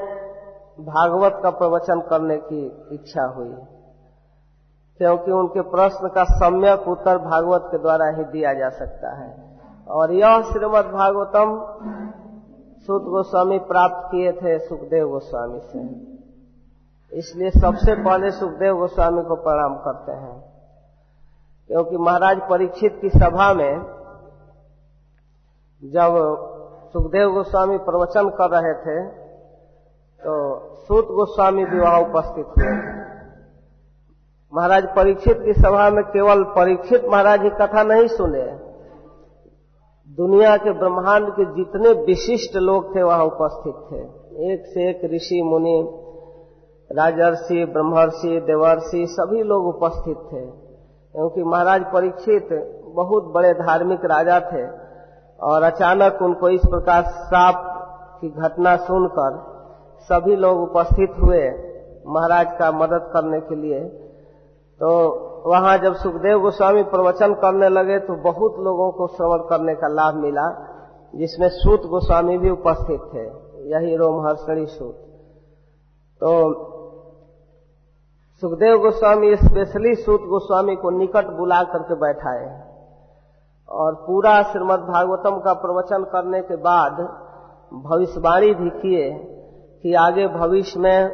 [0.80, 3.54] भागवत का प्रवचन करने की इच्छा हुई।
[4.98, 10.12] क्योंकि उनके प्रश्न का सम्यक उत्तर भागवत के द्वारा ही दिया जा सकता है। और
[10.12, 11.48] यह श्रीमद भागवतम
[12.86, 15.82] सूत गोस्वामी प्राप्त किए थे सुखदेव गोस्वामी से।
[17.12, 20.36] इसलिए सबसे पहले सुखदेव गोस्वामी को प्रणाम करते हैं।
[21.70, 23.74] क्योंकि महाराज परीक्षित की सभा में
[25.82, 26.18] जब
[26.92, 28.98] सुखदेव गोस्वामी प्रवचन कर रहे थे
[30.22, 30.34] तो
[30.84, 32.74] सूत गोस्वामी भी वहाँ उपस्थित हुए।
[34.52, 38.44] महाराज परीक्षित की सभा में केवल परीक्षित महाराज की कथा नहीं सुने
[40.20, 43.98] दुनिया के ब्रह्मांड के जितने विशिष्ट लोग थे, वहाँ उपस्थित थे।
[44.52, 45.88] एक से एक ऋषि, मुनि,
[46.92, 50.46] राजर्षि, ब्रह्मर्षि, देवर्षि, सभी लोग उपस्थित थे।
[51.12, 52.48] क्योंकि महाराज परीक्षित
[52.94, 54.66] बहुत बड़े धार्मिक राजा थे
[55.40, 57.54] और अचानक उनको इस प्रकार साप
[58.20, 59.54] की घटना सुनकर
[59.98, 61.48] सभी लोग उपस्थित हुए
[62.06, 63.80] महाराज का मदद करने के लिए।
[64.80, 65.10] तो
[65.44, 70.14] वहाँ जब सुखदेव गोस्वामी प्रवचन करने लगे तो बहुत लोगों को श्रवण करने का लाभ
[70.14, 70.46] मिला,
[71.14, 73.24] जिसमें सूत गोस्वामी भी उपस्थित थे।
[73.70, 74.94] यही रोमहर्षणी सूत।
[76.20, 76.30] तो
[78.42, 82.48] सुखदेव गोस्वामी स्पेशली सूत गोस्वामी को निकट बुला करके बैठाए
[83.68, 86.92] और पूरा श्रीमद् भागवतम का प्रवचन करने के बाद
[87.84, 89.10] भविष्यवाणी भी किए
[89.82, 91.08] कि आगे भविष्य में,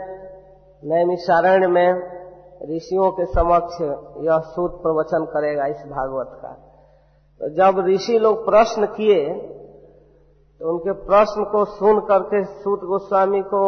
[0.84, 2.19] नैमिषारण्य में
[2.60, 3.80] ऋषियों के समक्ष
[4.24, 6.52] यह सूत प्रवचन करेगा इस भागवत का।
[7.40, 9.22] तो जब ऋषि लोग प्रश्न किए
[10.60, 13.62] तो उनके प्रश्न को सुन करके सूत गोस्वामी को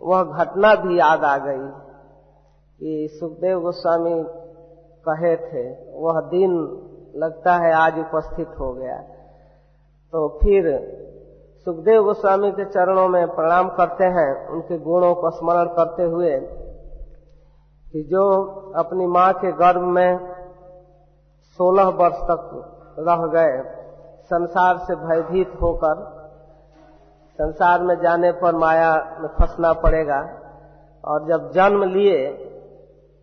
[0.00, 1.66] वह घटना भी याद आ गई
[2.80, 4.14] कि सुखदेव गोस्वामी
[5.04, 5.62] कहे थे,
[5.94, 6.56] वह दिन
[7.16, 8.96] लगता है आज उपस्थित हो गया।
[10.12, 10.66] तो फिर
[11.66, 16.34] सुखदेव गोस्वामी के चरणों में प्रणाम करते हैं, उनके गुणों को स्मरण करते हुए
[17.94, 18.22] कि जो
[18.76, 20.18] अपनी माँ के गर्भ में
[21.58, 23.62] सोलह वर्ष तक रह गए,
[24.24, 26.00] संसार से भयभीत होकर,
[27.38, 30.20] संसार में जाने पर माया में फंसना पड़ेगा।
[31.04, 32.18] और जब जन्म लिए,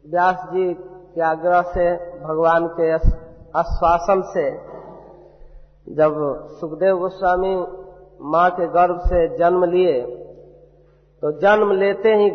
[0.05, 2.91] व्यास जी के आग्रह से, भगवान के
[3.60, 4.49] आश्वासन से,
[5.95, 6.13] जब
[6.60, 7.55] सुखदेव गोस्वामी
[8.21, 10.01] माँ के गर्भ से जन्म लिए
[11.23, 12.29] तो जन्म लेते ही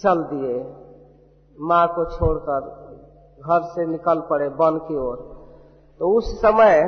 [0.00, 0.75] चल दिए।
[1.60, 2.86] माँ को छोड़कर
[3.40, 5.36] घर से निकल पड़े वन की ओर।
[5.98, 6.82] तो उस समय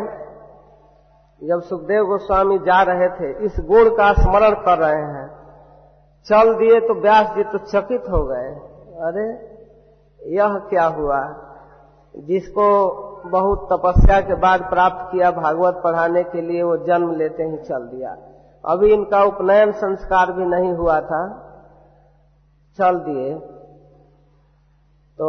[1.45, 5.39] जब सुखदेव गोस्वामी जा रहे थे, इस गुण का स्मरण कर रहे हैं।
[6.25, 8.55] चल दिए तो व्यास जी तो चकित हो गए।
[9.01, 9.59] अरे,
[10.37, 11.35] यह क्या हुआ?
[12.17, 12.89] जिसको
[13.27, 17.83] बहुत तपस्या के बाद प्राप्त किया भागवत पढ़ाने के लिए, वो जन्म लेते ही चल
[17.83, 18.17] दिया।
[18.65, 21.45] अभी इनका उपनयन संस्कार भी नहीं हुआ था।
[22.79, 23.58] चल दिए।
[25.19, 25.29] तो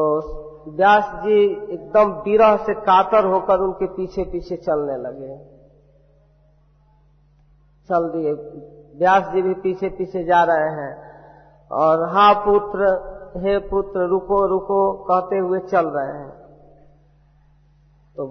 [0.68, 5.38] व्यास जी एकदम विरह से कातर होकर उनके पीछे पीछे चलने लगे।
[7.90, 8.34] चल दिए।
[9.00, 11.10] व्यास जी भी पीछे पीछे जा रहे हैं।
[11.72, 12.86] और हा पुत्र,
[13.38, 16.30] हे पुत्र, रुको रुको, कहते हुए चल रहे हैं।
[18.18, 18.26] तो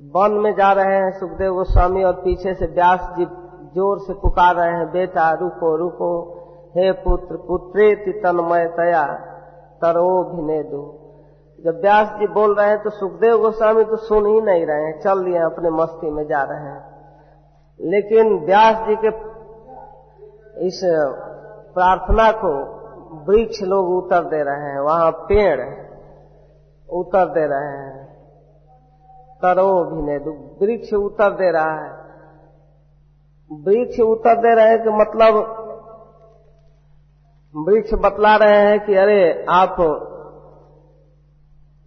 [0.00, 3.24] वन में जा रहे हैं सुखदेव गोस्वामी और पीछे से व्यास जी
[3.74, 6.38] ज़ोर से पुकार रहे हैं, बेटा, रुको रुको,
[6.76, 9.31] हे पुत्र पुत्रे तन्मय तया।
[9.82, 10.82] तरो भिने दो
[11.58, 14.98] जब व्यास जी बोल रहे हैं तो सुखदेव गोस्वामी तो सुन ही नहीं रहे हैं,
[15.00, 16.80] चल दिए अपने मस्ती में जा रहे हैं।
[17.80, 19.10] लेकिन व्यास जी के
[20.66, 20.80] इस
[21.74, 22.52] प्रार्थना को
[23.26, 25.60] वृक्ष लोग उतर दे रहे हैं, वहाँ पेड़
[26.88, 28.02] उतर दे रहे हैं।
[29.42, 31.90] तरो भिने दो वृक्ष उतर दे रहा है।
[33.50, 35.61] वृक्ष उत्तर दे रहे हैं कि मतलब
[37.56, 39.76] वृक्ष बतला रहे हैं कि अरे, आप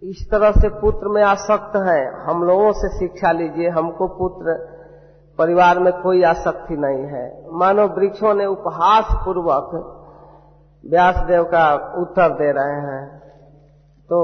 [0.02, 4.54] इस तरह से पुत्र में आसक्त हैं। हम लोगों से शिक्षा लीजिए, हमको पुत्र,
[5.38, 9.70] परिवार में कोई आसक्ति नहीं है। मानो वृक्षों ने उपहास पूर्वक
[10.90, 13.18] व्यासदेव का उत्तर दे रहे हैं।
[14.04, 14.18] तो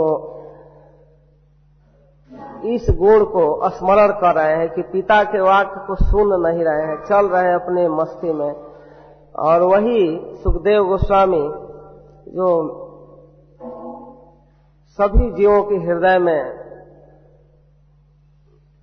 [2.64, 6.82] इस गुण को स्मरण कर रहे हैं कि पिता के वाक्य को सुन नहीं रहे
[6.82, 8.71] हैं, चल रहे हैं अपने मस्ती में।
[9.38, 11.50] और वही सुखदेव गोस्वामी
[12.28, 12.78] जो
[14.88, 16.62] सभी जीवों के हृदय में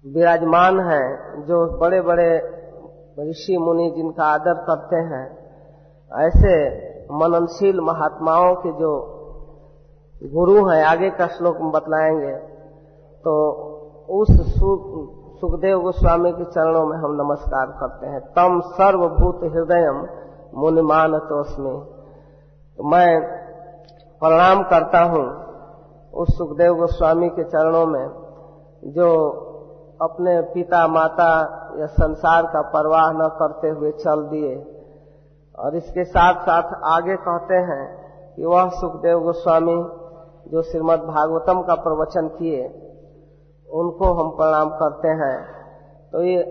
[0.08, 2.60] विराजमान है, जो बड़े बड़े
[3.30, 5.38] ऋषि मुनि जिनका आदर करते हैं,
[6.28, 6.70] ऐसे
[7.12, 9.16] मननशील महात्माओं के जो
[10.24, 12.36] गुरु हैं, आगे का श्लोक में बतलाएँगे।
[13.26, 13.52] तो
[14.10, 14.28] उस
[15.42, 20.08] सुखदेव गोस्वामी के चरणों में हम नमस्कार करते हैं। तम सर्वभूत हृदयम
[20.54, 21.74] मुनिमान तोस्मी
[22.78, 23.22] तो मैं
[24.22, 25.26] प्रणाम करता हूँ
[26.14, 28.08] उस सुखदेव गोस्वामी के चरणों में,
[28.84, 29.10] जो
[30.02, 31.32] अपने पिता, माता
[31.80, 34.56] या संसार का परवाह न करते हुए चल दिए।
[35.60, 37.84] और इसके साथ साथ आगे कहते हैं
[38.36, 39.76] कि वह सुखदेव गोस्वामी
[40.52, 42.64] जो श्रीमद् भागवतम का प्रवचन किए,
[43.70, 45.38] उनको हम प्रणाम करते हैं।
[46.12, 46.42] तो ये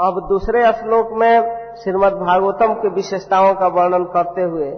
[0.00, 4.70] अब दूसरे श्लोक में श्रीमद् भागवतम की विशेषताओं का वर्णन करते हुए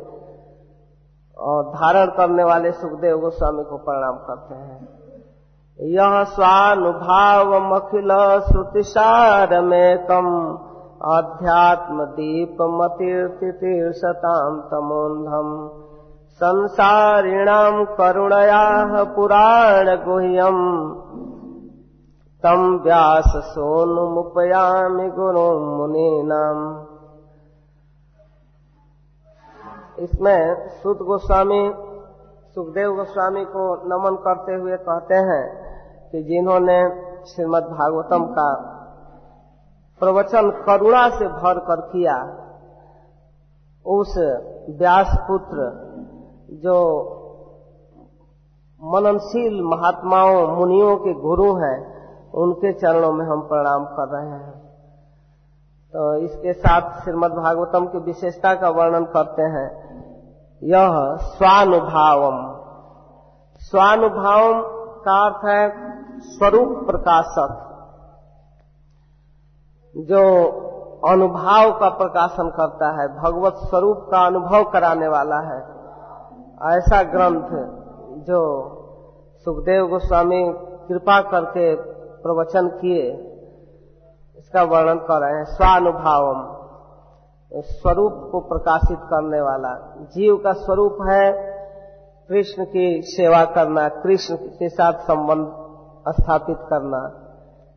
[1.37, 4.81] और धारण करने वाले सुखदेव गोस्वामी को प्रणाम करते हैं।
[5.79, 8.11] यह स्वानुभाव अखिल
[8.49, 10.27] श्रुतिसारमेकम
[11.11, 15.53] अध्यात्म दीप मतीर्तितीर्षताम तमोन्धम
[16.35, 18.65] संसारिणाम करुणया
[19.05, 20.59] पुराण गुह्यम
[22.43, 26.61] तम व्यास सोनुमुपयामि गुरु मुनीनाम।
[30.01, 31.73] इसमें सुद गोस्वामी,
[32.55, 35.71] सुखदेव गोस्वामी को नमन करते हुए कहते हैं
[36.11, 36.79] कि जिन्होंने
[37.27, 38.55] श्रीमद् भागवतम का
[40.01, 42.37] प्रवचन करुणा से भर कर किया,
[43.87, 44.15] उस
[44.71, 45.91] व्यास पुत्र
[46.51, 46.77] जो
[48.83, 51.79] मननशील महात्माओं, मुनियों के गुरु हैं,
[52.33, 54.71] उनके चरणों में हम प्रणाम कर रहे हैं।
[55.93, 59.90] तो इसके साथ श्रीमद् भागवतम की विशेषता का वर्णन करते हैं।
[60.63, 62.61] यह स्वानुभावम।
[63.59, 64.63] स्वानुभावम
[65.01, 67.67] का अर्थ है स्वरूप प्रकाशक।
[69.97, 70.49] जो
[71.09, 75.59] अनुभाव का प्रकाशन करता है, भगवत स्वरूप का अनुभव कराने वाला है।
[76.77, 77.49] ऐसा ग्रंथ
[78.25, 78.71] जो
[79.45, 80.53] सुखदेव गोस्वामी
[80.89, 81.75] कृपा करके
[82.23, 83.13] प्रवचन किए,
[84.37, 86.60] इसका वर्णन कर रहे हैं, स्वानुभावम।
[87.55, 91.33] स्वरूप को प्रकाशित करने वाला। जीव का स्वरूप है
[92.29, 95.47] कृष्ण की सेवा करना, कृष्ण के साथ संबंध
[96.15, 97.27] स्थापित करना।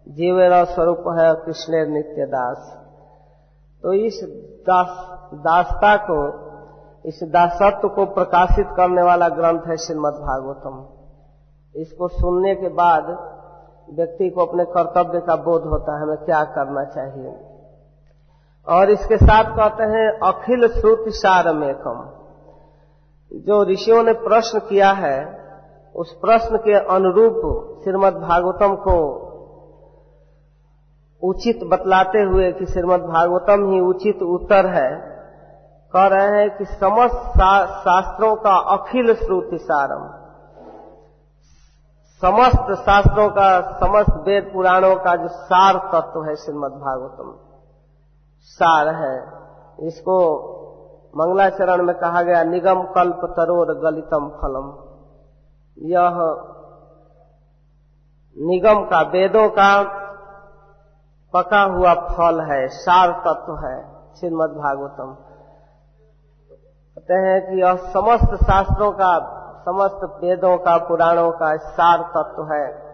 [0.08, 2.84] जीवेर स्वरूप है कृष्ण नित्य दास।
[3.84, 4.24] तो इस
[4.62, 4.88] दास,
[5.34, 6.44] दासता को,
[7.06, 10.88] इस दासत्व को प्रकाशित करने वाला ग्रंथ है श्रीमद् भागवतम।
[11.76, 13.04] इसको सुनने के बाद
[13.94, 17.53] व्यक्ति को अपने कर्तव्य का बोध होता है, हमें क्या करना चाहिए?
[18.68, 22.10] और इसके साथ कहते हैं, अखिल श्रुति सारमेकम।
[23.34, 25.44] जो ऋषियों ने प्रश्न किया है,
[25.96, 27.42] उस प्रश्न के अनुरूप
[27.84, 29.24] श्रीमद् भागवतम को
[31.24, 35.14] उचित बतलाते हुए कि श्रीमद् भागवतम ही उचित उत्तर है,
[35.94, 37.16] कह रहे हैं कि समस्त
[37.80, 40.08] शास्त्रों का अखिल श्रुति सारम।
[42.22, 47.53] समस्त शास्त्रों का, समस्त वेद पुराणों का जो सार तत्व है श्रीमद् भागवतम।
[48.44, 49.34] सार है।
[49.88, 50.50] इसको
[51.18, 54.94] मंगलाचरण में कहा गया, निगम कल्प तरोर गलितम फलम।
[55.78, 56.14] यह
[58.38, 59.84] निगम का, वेदों का
[61.36, 65.18] पका हुआ फल है, सार तत्व है, श्रीमद् भागवतम।
[66.96, 72.94] कहते हैं कि यह समस्त शास्त्रों का, समस्त वेदों का, पुराणों का सार तत्व है।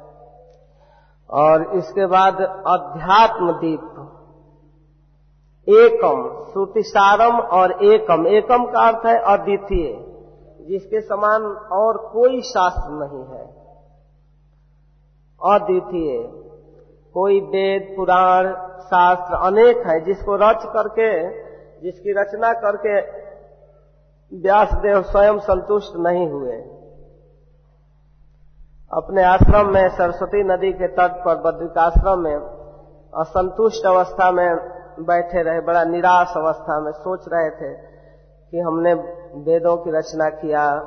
[1.30, 2.36] और इसके बाद
[2.68, 4.16] अध्यात्म दीप।
[5.70, 10.06] एकम, श्रुतिसारम और एकम। एकम का अर्थ है अद्वितीय,
[10.66, 13.46] जिसके समान और कोई शास्त्र नहीं है।
[15.56, 16.24] अद्वितीय,
[17.14, 21.30] कोई वेद, पुराण, शास्त्र अनेक है, जिसको रच करके,
[21.82, 23.00] जिसकी रचना करके
[24.42, 26.58] व्यासदेव स्वयं संतुष्ट नहीं हुए।
[28.94, 32.36] अपने आश्रम में सरस्वती नदी के तट पर बद्रिकाश्रम में
[33.16, 37.74] असंतुष्ट अवस्था में बैठे रहे, बड़ा निराश अवस्था में सोच रहे थे
[38.52, 38.94] कि हमने
[39.36, 40.80] वेदों की रचना किया,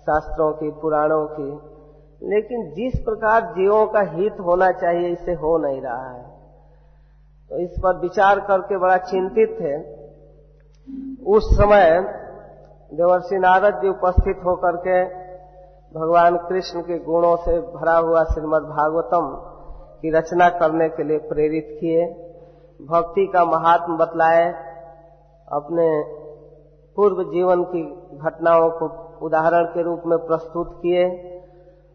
[0.00, 1.76] शास्त्रों की, पुराणों की।
[2.28, 6.22] लेकिन जिस प्रकार जीवों का हित होना चाहिए, इसे हो नहीं रहा है।
[7.50, 9.96] तो इस पर विचार करके बड़ा चिंतित थे।
[11.24, 12.00] उस समय
[12.94, 15.26] देवर्षि नारद जी उपस्थित होकर के
[15.98, 19.52] भगवान कृष्ण के गुणों से भरा हुआ श्रीमद् भागवतम
[20.02, 22.25] की रचना करने के लिए प्रेरित किए।
[22.80, 24.52] भक्ति का महात्म बतलाए
[25.52, 26.02] अपने
[26.96, 27.82] पूर्व जीवन की
[28.16, 28.86] घटनाओं को
[29.26, 31.06] उदाहरण के रूप में प्रस्तुत किए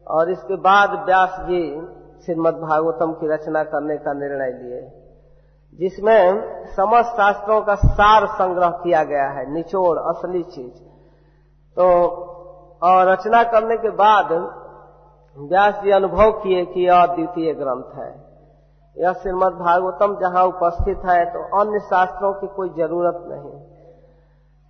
[0.07, 1.88] और इसके बाद व्यास जी
[2.25, 4.82] श्रीमद् भागवतम की रचना करने का निर्णय लिए,
[5.79, 10.84] जिसमें समस्त शास्त्रों का सार संग्रह किया गया है, निचोड़, असली चीज़।
[11.77, 11.88] तो
[12.84, 14.32] और रचना करने के बाद
[15.38, 18.20] व्यास जी अनुभव किए कि यह द्वितीय ग्रंथ है।
[18.98, 23.52] यह श्रीमद भागवतम जहाँ उपस्थित है तो अन्य शास्त्रों की कोई ज़रूरत नहीं।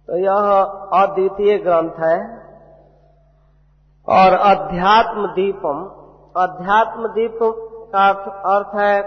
[0.08, 0.52] तो यह
[1.04, 2.42] अद्वितीय ग्रंथ है।
[4.08, 5.82] और अध्यात्म दीपम,
[6.38, 7.40] अध्यात्म दीप
[7.94, 8.08] का
[8.50, 9.02] अर्थ है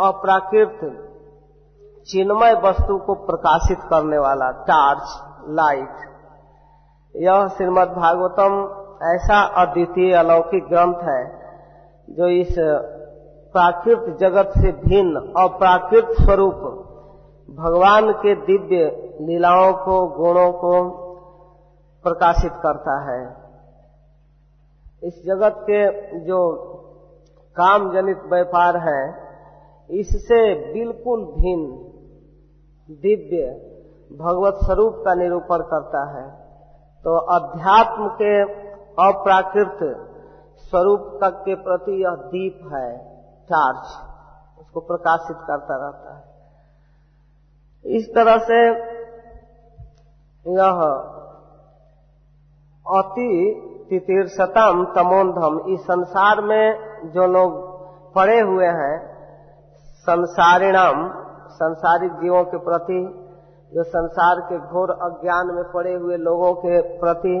[0.00, 0.80] अप्राकृत,
[2.08, 5.06] चिन्मय वस्तु को प्रकाशित करने वाला टार्च
[5.48, 5.94] लाइट
[7.14, 8.54] यह श्रीमद भागवतम
[9.04, 11.22] ऐसा अद्वितीय अलौकिक ग्रंथ है,
[12.10, 12.58] जो इस
[13.56, 16.54] प्राकृत जगत से भिन्न, अप्राकृत स्वरूप।
[17.50, 18.84] भगवान के दिव्य
[19.20, 20.90] लीलाओं को, गुणों को
[22.02, 23.36] प्रकाशित करता है।
[25.04, 26.52] इस जगत के जो
[27.56, 29.14] काम जनित व्यापार है,
[29.90, 31.72] इससे बिल्कुल भिन्न,
[32.94, 33.70] दिव्य,
[34.16, 36.30] भगवत स्वरूप का निरूपण करता है।
[37.04, 38.42] तो अध्यात्म के
[38.82, 39.78] अप्राकृत
[40.56, 43.13] स्वरूप तक के प्रति यह दीप है।
[43.44, 43.86] चार्ज
[44.60, 46.22] उसको प्रकाशित करता रहता है।
[47.96, 48.60] इस तरह से
[50.46, 50.80] यह
[52.86, 53.30] अति
[53.90, 56.66] तितीर्षतम तमोन्धम, इस संसार में
[57.10, 57.52] जो लोग
[58.14, 58.96] पड़े हुए हैं,
[60.00, 61.08] संसारिणाम,
[61.50, 63.00] संसारिक जीवों के प्रति,
[63.72, 67.36] जो संसार के घोर अज्ञान में पड़े हुए लोगों के प्रति,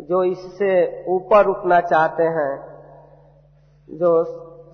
[0.00, 0.72] जो इससे
[1.08, 2.52] ऊपर उठना चाहते हैं,
[3.88, 4.12] जो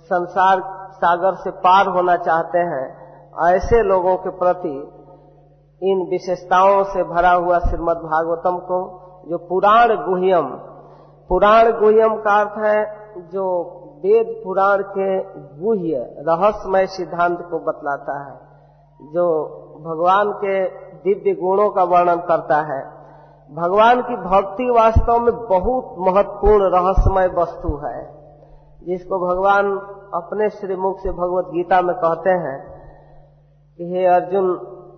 [0.02, 3.00] संसार सागर से पार होना चाहते हैं,
[3.48, 4.96] ऐसे लोगों के प्रति
[5.82, 10.60] इन विशेषताओं से भरा हुआ श्रीमद भागवतम को, जो पुराण गुह्यम
[11.28, 15.20] पुराण गुह्यम का अर्थ है, जो वेद पुराण के
[15.64, 18.34] गुह्य, रहस्यमय सिद्धांत को बतलाता है,
[19.02, 19.46] जो
[19.86, 23.00] भगवान के दिव्य गुणों का वर्णन करता है।
[23.54, 28.19] भगवान की भक्ति वास्तव में बहुत महत्वपूर्ण रहस्यमय वस्तु है।
[28.82, 29.78] जिसको भगवान
[30.14, 32.80] अपने श्रीमुख से भगवत गीता में कहते हैं
[33.78, 34.46] कि, हे अर्जुन,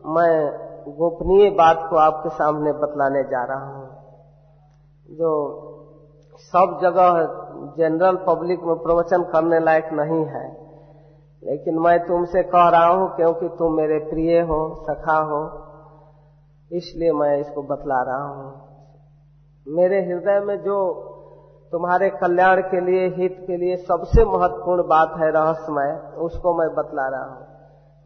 [0.06, 0.62] मैं
[0.98, 3.88] गोपनीय बात को आपके सामने बतलाने जा रहा हूँ।
[5.10, 5.58] जो
[6.38, 7.12] सब जगह
[7.78, 10.62] जनरल पब्लिक में प्रवचन करने लायक नहीं है।
[11.44, 15.62] लेकिन मैं तुमसे कह रहा हूँ, क्योंकि तुम मेरे प्रिय हो, सखा हो,
[16.72, 18.62] इसलिए मैं इसको बतला रहा हूँ।
[19.68, 21.08] मेरे हृदय में जो
[21.72, 27.08] तुम्हारे कल्याण के लिए, हित के लिए सबसे महत्वपूर्ण बात है रहस्यमय उसको मैं बतला
[27.08, 27.46] रहा हूँ।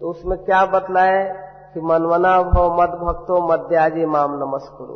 [0.01, 1.47] तो उसमें क्या बतलाए?
[1.75, 4.95] कि मनमना भो मद भक्तो मध्याजी माम नमस्कुरु।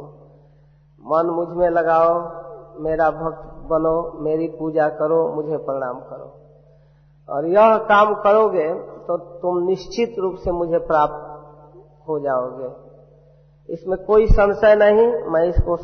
[1.04, 2.14] मन मुझमें लगाओ,
[2.80, 6.32] मेरा भक्त बनो, मेरी पूजा करो, मुझे प्रणाम करो।
[7.34, 11.44] और यह काम करोगे तो तुम निश्चित रूप से मुझे प्राप्त
[12.08, 12.70] हो जाओगे।
[13.72, 15.76] इसमें कोई संशय नहीं, मैं इसको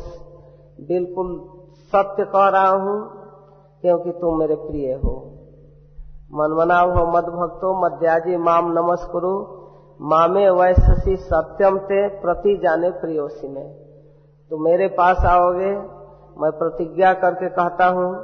[0.79, 1.56] बिल्कुल
[1.87, 3.09] सत्य कह रहा हूँ,
[3.81, 5.33] क्योंकि तुम मेरे प्रिय हो।
[6.33, 9.57] मनमना हो मद भक्तो, मध्याजी माम नमस्कुरु।
[10.01, 13.73] मामे वैश्य सत्यम ते प्रति जाने प्रियोसी में।
[14.49, 15.71] तो मेरे पास आओगे,
[16.41, 18.15] मैं प्रतिज्ञा करके कहता हूँ।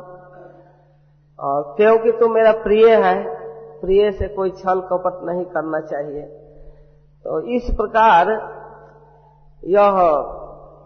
[1.40, 3.24] और क्योंकि तुम मेरा प्रिय है,
[3.82, 6.22] प्रिय से कोई छल कपट नहीं करना चाहिए।
[7.26, 8.30] तो इस प्रकार
[9.64, 9.94] यह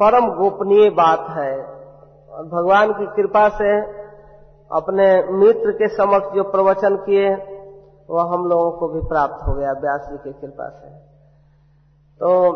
[0.02, 1.77] परम गोपनीय बात है।
[2.38, 3.82] और भगवान की कृपा से
[4.72, 7.30] अपने मित्र के समक्ष जो प्रवचन किए,
[8.10, 10.90] वह हम लोगों को भी प्राप्त हो गया व्यास जी की कृपा से।
[12.20, 12.54] तो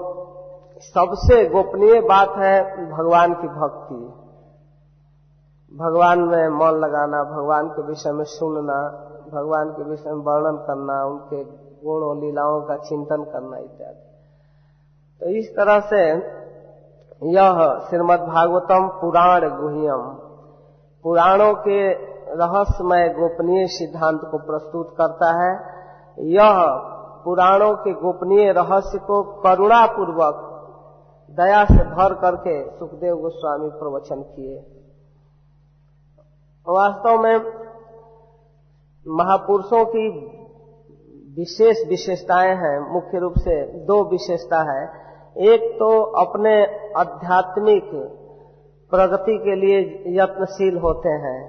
[0.79, 4.13] सबसे गोपनीय बात है भगवान की भक्ति।
[5.77, 11.05] भगवान में मन लगाना, भगवान के विषय में सुनना, भगवान के विषय में वर्णन करना,
[11.05, 11.43] उनके
[11.85, 14.07] गुणों, लीलाओं का चिंतन करना इत्यादि।
[15.19, 16.13] तो इस तरह से
[17.23, 20.17] यह श्रीमद् भागवतम पुराण गुह्यम।
[21.03, 21.93] पुराणों के
[22.35, 25.59] रहस्यमय गोपनीय सिद्धांत को प्रस्तुत करता है।
[26.19, 26.65] यह
[27.25, 30.47] पुराणों के गोपनीय रहस्य को करुणापूर्वक
[31.29, 34.59] दया से भर करके सुखदेव गोस्वामी प्रवचन किए।
[36.69, 37.37] वास्तव में
[39.07, 40.09] महापुरुषों की
[41.39, 45.00] विशेष विशेषताएँ हैं। मुख्य रूप से दो विशेषता है।
[45.35, 46.53] एक तो अपने
[46.97, 47.89] आध्यात्मिक
[48.91, 49.79] प्रगति के लिए
[50.19, 51.39] यत्नशील होते हैं।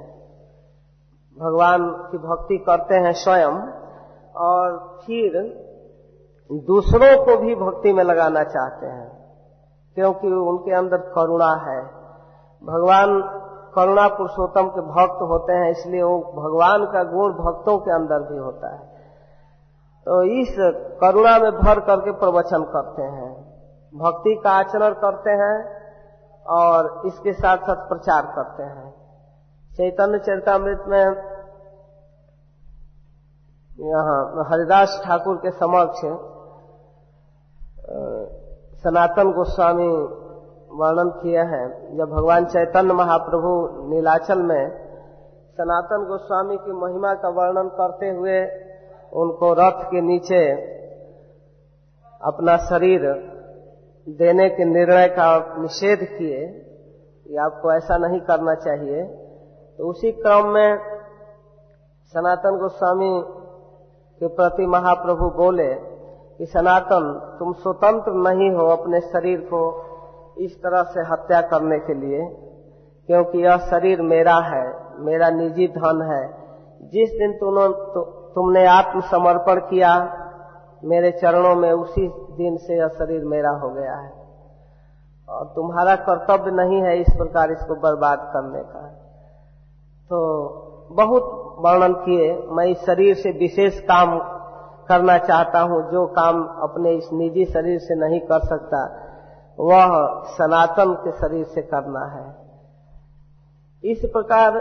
[1.38, 3.58] भगवान की भक्ति करते हैं स्वयं,
[4.34, 5.40] और फिर
[6.50, 9.10] दूसरों को भी भक्ति में लगाना चाहते हैं,
[9.96, 11.82] क्योंकि उनके अंदर करुणा है।
[12.62, 13.20] भगवान
[13.74, 18.38] करुणा पुरुषोत्तम के भक्त होते हैं, इसलिए वो भगवान का गुण भक्तों के अंदर भी
[18.38, 18.80] होता है।
[20.06, 20.54] तो इस
[21.00, 23.51] करुणा में भर करके प्रवचन करते हैं।
[23.92, 25.56] भक्ति का आचरण करते हैं
[26.46, 28.90] और इसके साथ साथ प्रचार करते हैं।
[29.70, 31.04] चैतन्य चरितमृत में
[33.86, 36.00] यहाँ हरिदास ठाकुर के समक्ष
[38.82, 39.88] सनातन गोस्वामी
[40.74, 41.66] वर्णन किए हैं।
[41.96, 43.52] जब भगवान चैतन्य महाप्रभु
[43.88, 44.70] नीलाचल में
[45.58, 48.38] सनातन गोस्वामी की महिमा का वर्णन करते हुए
[49.12, 50.40] उनको रथ के नीचे
[52.20, 53.04] अपना शरीर
[54.08, 56.46] देने के निर्णय का निषेध किए
[57.28, 59.04] कि आपको ऐसा नहीं करना चाहिए
[59.78, 60.78] तो उसी क्रम में
[62.06, 63.22] सनातन गोस्वामी
[64.20, 65.74] के प्रति महाप्रभु बोले
[66.38, 69.92] कि सनातन तुम स्वतंत्र नहीं हो अपने शरीर को
[70.38, 72.26] इस तरह से हत्या करने के लिए
[73.06, 76.42] क्योंकि यह शरीर मेरा है मेरा निजी धन है।
[76.88, 78.00] जिस दिन तुम तु,
[78.34, 80.18] तुमने आत्मसमर्पण किया
[80.84, 84.10] मेरे चरणों में उसी दिन से यह शरीर मेरा हो गया है।
[85.28, 88.86] और तुम्हारा कर्तव्य नहीं है इस प्रकार इसको बर्बाद करने का।
[90.10, 90.18] तो
[90.90, 94.18] बहुत वर्णन किए, मैं इस शरीर से विशेष काम
[94.88, 98.84] करना चाहता हूँ, जो काम अपने इस निजी शरीर से नहीं कर सकता,
[99.58, 99.88] वह
[100.24, 102.36] सनातन के शरीर से करना है।
[103.84, 104.56] इस प्रकार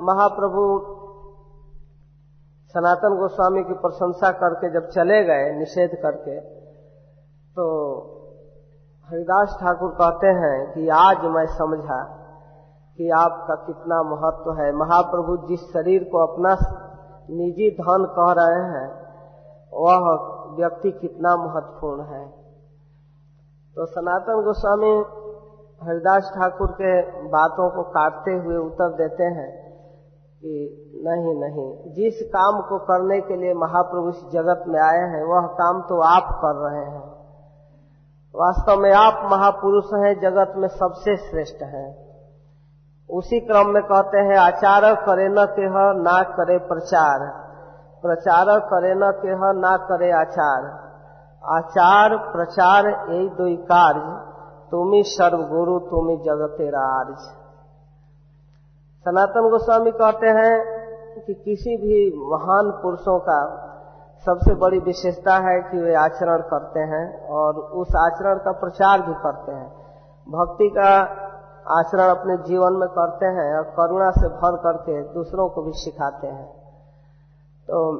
[0.00, 0.62] महाप्रभु
[2.74, 6.59] सनातन गोस्वामी की प्रशंसा करके जब चले गए, निषेध करके
[7.50, 7.64] तो
[9.08, 12.02] हरिदास ठाकुर कहते हैं कि आज मैं समझा
[12.96, 16.54] कि आपका कितना महत्व है। महाप्रभु जिस शरीर को अपना
[17.30, 18.88] निजी धन कह रहे हैं,
[19.72, 20.10] वह
[20.56, 22.28] व्यक्ति कितना महत्वपूर्ण है।
[23.76, 25.04] तो सनातन गोस्वामी
[25.88, 29.70] हरिदास ठाकुर के बातों को काटते हुए उत्तर देते हैं
[30.38, 30.52] कि
[31.04, 35.46] नहीं नहीं। जिस काम को करने के लिए महाप्रभु इस जगत में आए हैं, वह
[35.46, 37.09] काम तो आप कर रहे हैं।
[38.36, 41.96] वास्तव में आप महापुरुष हैं, जगत में सबसे श्रेष्ठ हैं।
[43.10, 47.18] उसी क्रम में कहते हैं, आचार करे न केह ना करे प्रचार।
[48.02, 50.64] प्रचार करे न केह ना करे आचार।
[51.44, 54.30] आचार, प्रचार, यही दो कार्य।
[54.70, 57.14] तुम्ही सर्वगुरु तुम्ही जगतेरा आर्य
[59.04, 60.80] सनातन गोस्वामी कहते हैं
[61.26, 63.69] कि किसी भी महान पुरुषों का
[64.26, 69.14] सबसे बड़ी विशेषता है कि वे आचरण करते हैं और उस आचरण का प्रचार भी
[69.14, 69.68] करते हैं।
[70.28, 70.90] भक्ति का
[71.78, 76.26] आचरण अपने जीवन में करते हैं और करुणा से भर करके दूसरों को भी सिखाते
[76.26, 76.46] हैं।
[77.70, 77.96] तो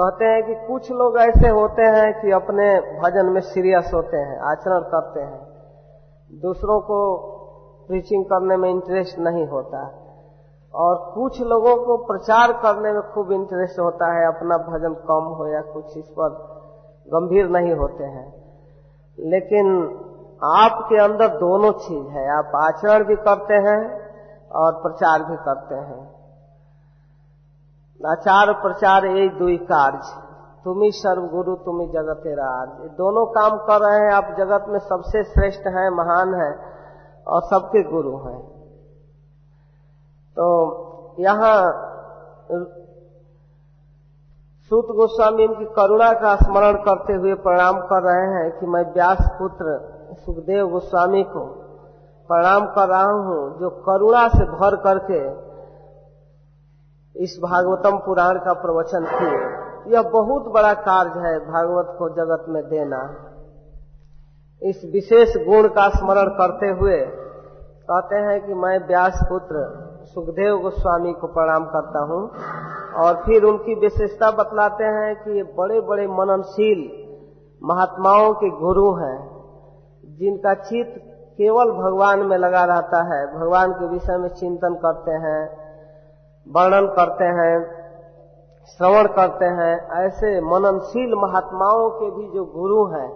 [0.00, 4.38] कहते हैं कि कुछ लोग ऐसे होते हैं कि अपने भजन में सीरियस होते हैं,
[4.40, 5.40] आचरण करते हैं।
[6.40, 7.16] दूसरों को
[7.88, 9.99] प्रीचिंग करने में इंटरेस्ट नहीं होता।
[10.74, 15.46] और कुछ लोगों को प्रचार करने में खूब इंटरेस्ट होता है, अपना भजन कम हो
[15.46, 16.28] या कुछ इस पर
[17.08, 18.40] गंभीर नहीं होते हैं।
[19.18, 19.96] लेकिन
[20.44, 24.10] आपके अंदर दोनों चीज़ है। आप आचरण भी करते हैं
[24.48, 26.20] और प्रचार भी करते हैं।
[28.10, 29.98] आचार प्रचार यही दुई कार्य
[30.64, 35.66] तुम्ही सर्वगुरु तुम्ही जगत राज दोनों काम कर रहे हैं। आप जगत में सबसे श्रेष्ठ
[35.66, 36.58] हैं, महान हैं
[37.28, 38.49] और सबके गुरु हैं।
[40.40, 40.46] तो
[41.20, 41.56] यहाँ
[44.70, 49.18] सूत गोस्वामी इनकी करुणा का स्मरण करते हुए प्रणाम कर रहे हैं कि मैं व्यास
[49.38, 49.74] पुत्र
[50.16, 51.42] सुखदेव गोस्वामी को
[52.30, 55.20] प्रणाम कर रहा हूँ, जो करुणा से भर करके
[57.16, 62.62] इस भागवतम पुराण का प्रवचन किए। यह बहुत बड़ा कार्य है भागवत को जगत में
[62.68, 63.02] देना।
[64.62, 66.98] इस विशेष गुण का स्मरण करते हुए
[67.90, 72.30] कहते हैं कि मैं व्यास पुत्र सुखदेव गोस्वामी को प्रणाम करता हूँ
[73.04, 77.06] और फिर उनकी विशेषता बतलाते हैं कि ये बड़े बड़े मननशील
[77.62, 79.18] महात्माओं के गुरु हैं,
[80.18, 81.00] जिनका चित्त
[81.38, 85.42] केवल भगवान में लगा रहता है। भगवान के विषय में चिंतन करते हैं,
[86.48, 87.80] वर्णन करते हैं,
[88.66, 93.10] श्रवण करते हैं। ऐसे मननशील महात्माओं के भी जो गुरु हैं,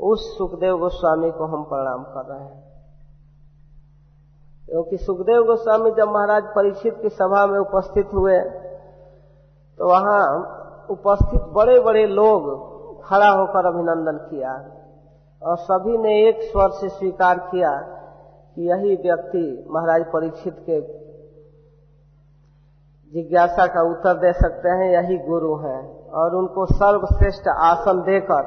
[0.00, 2.65] उस सुखदेव गोस्वामी को हम प्रणाम कर रहे हैं।
[4.70, 8.40] क्योंकि सुखदेव गोस्वामी जब महाराज परीक्षित की सभा में उपस्थित हुए
[9.78, 10.22] तो वहाँ
[10.90, 12.50] उपस्थित बड़े बड़े लोग
[13.04, 14.52] खड़ा होकर अभिनंदन किया
[15.42, 17.70] और सभी ने एक स्वर से स्वीकार किया
[18.54, 21.06] कि यही व्यक्ति महाराज परीक्षित के
[23.12, 28.46] जिज्ञासा का उत्तर दे सकते हैं, यही गुरु हैं। और उनको सर्वश्रेष्ठ आसन देकर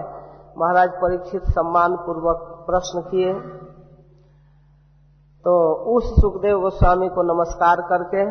[0.57, 3.33] महाराज परीक्षित सम्मान पूर्वक प्रश्न किए।
[5.49, 8.23] तो उस सुखदेव गोस्वामी को नमस्कार करके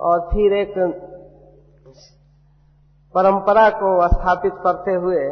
[0.00, 0.74] और फिर एक
[3.14, 5.24] परंपरा को स्थापित करते हुए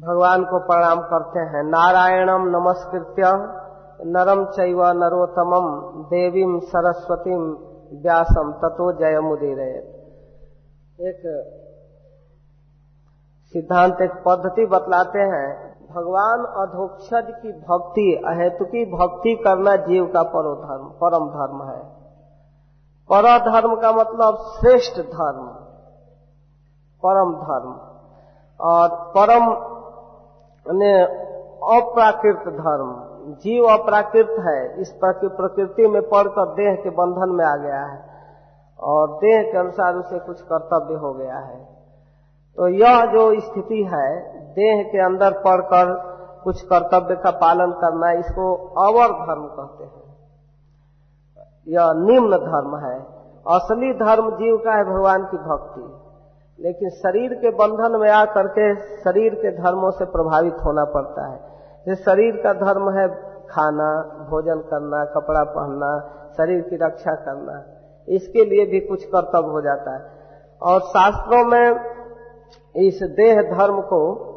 [0.00, 3.32] भगवान को प्रणाम करते हैं। नारायणम नमस्कृत्य
[4.06, 5.70] नरम चैव नरोत्तमम
[6.06, 7.46] देवीम सरस्वतीम
[8.02, 11.22] व्यासम ततो जय मुदीर एक
[13.54, 15.67] सिद्धांत, एक पद्धति बतलाते हैं
[15.98, 21.82] भगवान अधोक्षज की भक्ति अहेतु की भक्ति करना जीव का परो धर्म, परम धर्म है।
[23.12, 25.46] पर धर्म का मतलब श्रेष्ठ धर्म,
[27.06, 27.80] परम धर्म।
[28.60, 29.44] और परम
[30.76, 31.02] ने
[31.80, 37.84] अप्राकृत धर्म, जीव अप्राकृत है, इस प्रकृति में पड़कर देह के बंधन में आ गया
[37.86, 38.08] है।
[38.80, 41.64] और देह के अनुसार उसे कुछ कर्तव्य हो गया है।
[42.56, 48.54] तो यह जो स्थिति है देह के अंदर पड़कर कुछ कर्तव्य का पालन करना, इसको
[48.68, 50.08] अवर धर्म कहते हैं।
[51.68, 53.00] यह निम्न धर्म है।
[53.56, 55.94] असली धर्म जीव का है भगवान की भक्ति।
[56.62, 61.40] लेकिन शरीर के बंधन में आकर के शरीर के धर्मों से प्रभावित होना पड़ता है।
[61.86, 63.08] जैसे शरीर का धर्म है
[63.46, 66.00] खाना, भोजन करना, कपड़ा पहनना,
[66.32, 67.62] शरीर की रक्षा करना।
[68.08, 70.10] इसके लिए भी कुछ कर्तव्य हो जाता है।
[70.62, 71.98] और शास्त्रों में
[72.76, 74.28] इस देह धर्म को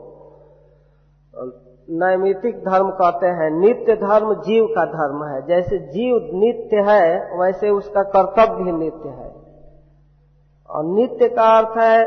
[1.36, 7.70] नैमितिक धर्म कहते हैं, नित्य धर्म जीव का धर्म है। जैसे जीव नित्य है, वैसे
[7.70, 9.36] उसका कर्तव्य भी नित्य है।
[10.70, 12.06] और नित्य का अर्थ है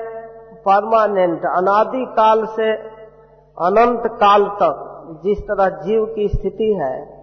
[0.59, 2.73] परमानेंट, अनादि काल से
[3.59, 4.91] अनंत काल तक
[5.25, 7.23] जिस तरह जीव की स्थिति है,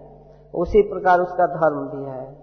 [0.54, 2.42] उसी प्रकार उसका धर्म भी है।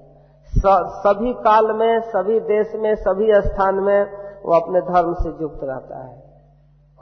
[0.90, 4.04] सभी काल में, सभी देश में, सभी स्थान में
[4.46, 6.24] वो अपने धर्म से युक्त रहता है।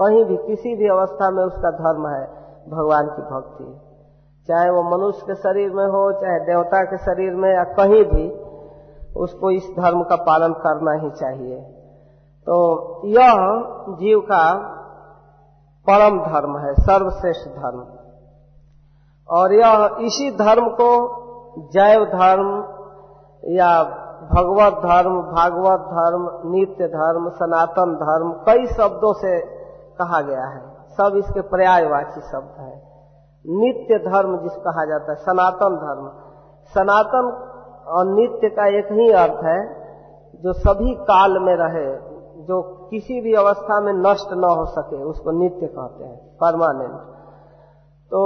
[0.01, 2.36] कहीं भी, किसी भी अवस्था में उसका धर्म है।
[2.69, 3.81] भगवान की भक्ति।
[4.47, 8.47] चाहे वो मनुष्य के शरीर में हो, चाहे देवता के शरीर में या कहीं भी,
[9.19, 11.61] उसको इस धर्म का पालन करना ही चाहिए।
[12.45, 13.33] तो यह
[13.89, 14.53] जीव का
[15.89, 17.85] परम धर्म है, सर्वश्रेष्ठ धर्म।
[19.29, 21.17] और यह इसी धर्म को
[21.73, 22.77] जैव धर्म
[23.45, 23.83] या
[24.35, 29.41] भगवत धर्म, भागवत धर्म, नित्य धर्म, सनातन धर्म, कई शब्दों से
[29.93, 32.75] कहा गया है। सब इसके पर्यायवाची शब्द है।
[33.45, 36.07] नित्य धर्म जिस कहा जाता है, सनातन धर्म।
[36.73, 37.27] सनातन
[37.89, 39.59] और नित्य का एक ही अर्थ है,
[40.43, 41.87] जो सभी काल में रहे,
[42.45, 47.15] जो किसी भी अवस्था में नष्ट न हो सके, उसको नित्य कहते हैं परमानेंट
[48.11, 48.19] तो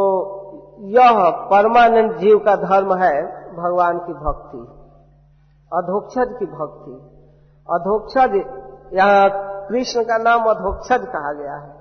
[0.89, 1.19] यह
[1.49, 3.15] परमानेंट जीव का धर्म है,
[3.55, 4.59] भगवान की भक्ति
[5.71, 6.91] अधोक्षज की भक्ति।
[7.69, 8.35] अधोक्षज
[8.93, 9.29] यहाँ
[9.67, 11.80] कृष्ण का नाम अधोक्षज कहा गया है।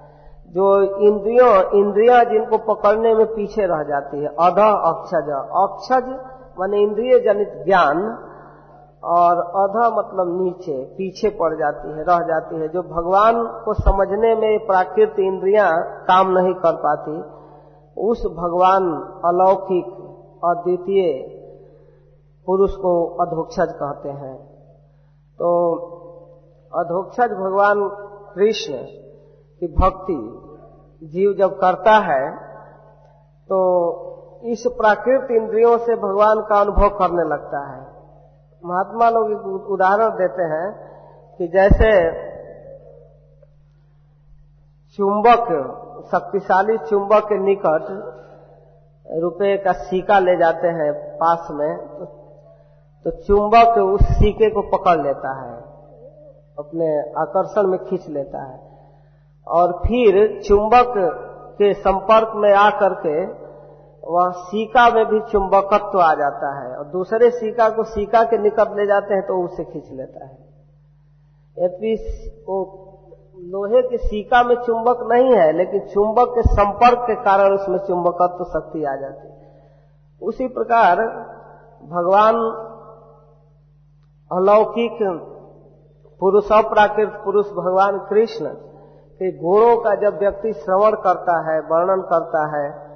[0.51, 6.21] जो इंद्रियों, इंद्रियाँ जिनको पकड़ने में पीछे रह जाती है, अध, अक्षज। अक्षज
[6.59, 8.27] माने इंद्रिय जनित ज्ञान,
[9.05, 14.35] और अध मतलब नीचे, पीछे पड़ जाती है, रह जाती है, जो भगवान को समझने
[14.35, 15.71] में प्राकृत इंद्रियाँ
[16.05, 17.23] काम नहीं कर पाती,
[18.01, 18.83] उस भगवान
[19.25, 19.87] अलौकिक,
[20.45, 21.37] अद्वितीय
[22.47, 24.37] पुरुष को अधोक्षज कहते हैं।
[25.39, 25.77] तो
[26.75, 27.89] अधोक्षज भगवान
[28.35, 28.73] कृष्ण
[29.63, 30.19] की भक्ति
[31.03, 32.31] जीव जब करता है
[33.49, 33.59] तो
[34.47, 37.81] इस प्राकृत इंद्रियों से भगवान का अनुभव करने लगता है।
[38.65, 40.67] महात्मा लोग एक उदाहरण देते हैं
[41.41, 41.91] कि जैसे
[44.99, 45.47] चुंबक,
[46.13, 47.91] शक्तिशाली चुंबक के निकट
[49.07, 51.77] रुपए का सिक्का ले जाते हैं पास में
[53.07, 55.55] तो चुंबक उस सिक्के को पकड़ लेता है,
[56.59, 56.89] अपने
[57.21, 58.70] आकर्षण में खींच लेता है।
[59.47, 60.95] और फिर चुंबक
[61.59, 63.15] के संपर्क में आकर के
[64.05, 68.77] वह सीका में भी चुंबकत्व आ जाता है। और दूसरे सीका को सीका के निकट
[68.77, 70.39] ले जाते हैं तो उसे खींच लेता है।
[72.47, 72.59] वो
[73.45, 78.45] लोहे के सीका में चुंबक नहीं है, लेकिन चुंबक के संपर्क के कारण उसमें चुंबकत्व
[78.51, 79.39] शक्ति आ जाती है।
[80.23, 80.97] उसी प्रकार
[81.91, 82.35] भगवान
[84.31, 84.99] अलौकिक
[86.21, 88.55] पुरुष, अप्राकृत पुरुष भगवान कृष्ण
[89.23, 92.91] के गुणों का जब व्यक्ति श्रवण करता है, वर्णन करता है,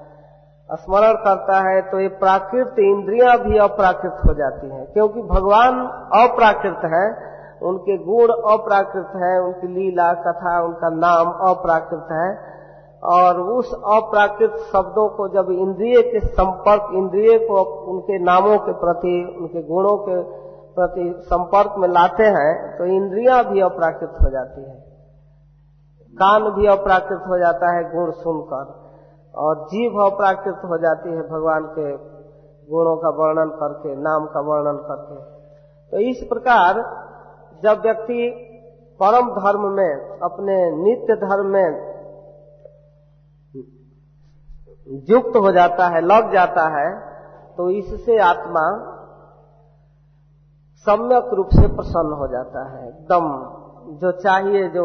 [0.72, 5.80] स्मरण करता है तो ये प्राकृत इंद्रियाँ भी अप्राकृत हो जाती हैं। क्योंकि भगवान
[6.22, 12.54] अप्राकृत है, उनके गुण अप्राकृत है, उनकी लीला, कथा, उनका नाम अप्राकृत है,
[13.02, 17.62] और उस अप्राकृत शब्दों को जब इंद्रिय के संपर्क, इंद्रिय को
[17.92, 20.22] उनके नामों के प्रति, उनके गुणों के
[20.74, 24.83] प्रति संपर्क में लाते हैं तो इंद्रियाँ भी अप्राकृत हो जाती है।
[26.16, 28.66] कान भी अप्राकृत हो जाता है गुण सुनकर,
[29.34, 31.86] और जीव अप्राकृत हो जाती है भगवान के
[32.68, 35.16] गुणों का वर्णन करके, नाम का वर्णन करके।
[35.92, 36.82] तो इस प्रकार
[37.62, 38.20] जब व्यक्ति
[39.00, 41.68] परम धर्म में, अपने नित्य धर्म में
[45.08, 46.88] युक्त हो जाता है, लग जाता है
[47.56, 48.62] तो इससे आत्मा
[50.86, 53.26] सम्यक रूप से प्रसन्न हो जाता है। एकदम
[54.00, 54.84] जो चाहिए, जो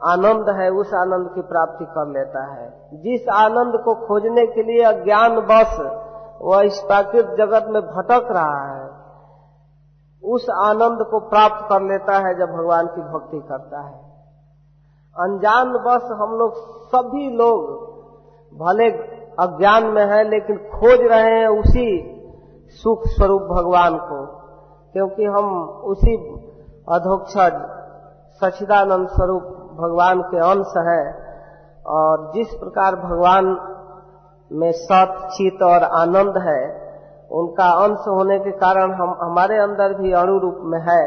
[0.00, 4.82] आनंद है, उस आनंद की प्राप्ति कर लेता है। जिस आनंद को खोजने के लिए
[4.82, 5.78] अज्ञान बस,
[6.42, 8.90] वह इस प्राकृत जगत में भटक रहा है,
[10.24, 14.04] उस आनंद को प्राप्त कर लेता है जब भगवान की भक्ति करता है।
[15.16, 16.54] अनजान बस हम लोग,
[16.86, 17.84] सभी लोग
[18.52, 18.90] भले
[19.38, 22.10] अज्ञान में है, लेकिन खोज रहे हैं उसी
[22.82, 24.26] सुख स्वरूप भगवान को,
[24.92, 26.16] क्योंकि हम उसी
[26.88, 27.54] अधोक्षज
[28.40, 31.02] सचिदानंद स्वरूप भगवान के अंश है
[31.86, 33.46] और जिस प्रकार भगवान
[34.50, 36.62] में सत चित और आनंद है,
[37.30, 41.04] उनका अंश होने के कारण हम, हमारे अंदर भी अणु रूप में है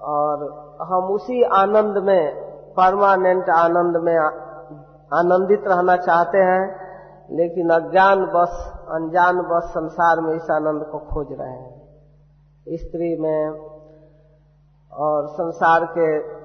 [0.00, 0.44] और
[0.82, 2.34] हम उसी आनंद में,
[2.72, 4.16] परमानेंट आनंद में
[5.12, 6.62] आनंदित रहना चाहते हैं,
[7.30, 13.50] लेकिन अज्ञान बस, अनजान बस संसार में इस आनंद को खोज रहे हैं। स्त्री में
[14.92, 16.41] और संसार के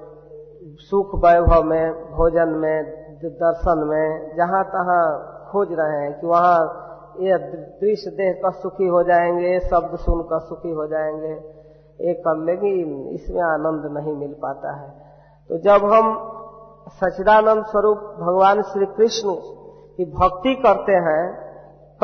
[0.62, 5.18] सुख वैभव में, भोजन में दर्शन में, जहाँ तहां
[5.50, 6.84] खोज रहे हैं कि वहाँ
[7.20, 7.38] ये
[7.80, 11.58] दृश्य देख कर सुखी हो जाएँगे, शब्द सुनकर सुखी हो जाएँगे।
[12.00, 14.90] ये कर लेकिन इसमें आनंद नहीं मिल पाता है।
[15.48, 16.34] तो जब हम
[16.88, 19.28] सचिदानंद स्वरूप भगवान श्री कृष्ण
[19.96, 21.48] की भक्ति करते हैं,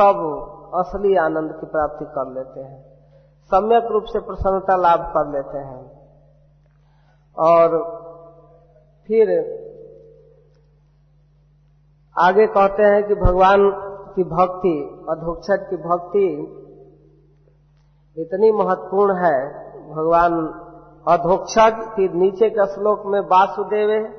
[0.01, 0.41] तब
[0.75, 2.85] असली आनंद की प्राप्ति कर लेते हैं।
[3.43, 5.91] सम्यक रूप से प्रसन्नता लाभ कर लेते हैं।
[7.37, 7.95] और
[9.07, 9.29] फिर
[12.19, 13.71] आगे कहते हैं कि भगवान
[14.15, 16.27] की भक्ति, अधोक्षक की भक्ति
[18.21, 20.33] इतनी महत्वपूर्ण है। भगवान
[21.07, 24.15] अधोक्षज की नीचे के श्लोक में वासुदेव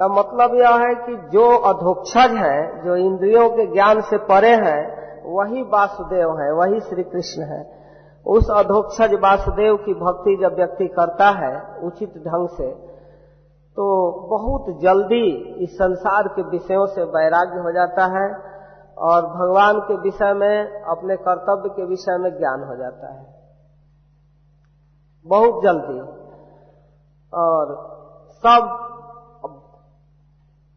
[0.00, 5.00] का मतलब यह है कि जो अधोक्षज है, जो इंद्रियों के ज्ञान से परे है,
[5.24, 7.79] वही वासुदेव है, वही श्री कृष्ण है।
[8.26, 12.90] उस अधोक्षज वासुदेव की भक्ति जब व्यक्ति करता है उचित ढंग से
[13.76, 18.50] तो बहुत जल्दी इस संसार के विषयों से वैराग्य हो जाता है
[18.98, 23.26] और भगवान के विषय में, अपने कर्तव्य के विषय में ज्ञान हो जाता है।
[25.26, 26.00] बहुत जल्दी।
[27.34, 27.90] और
[28.30, 28.86] सब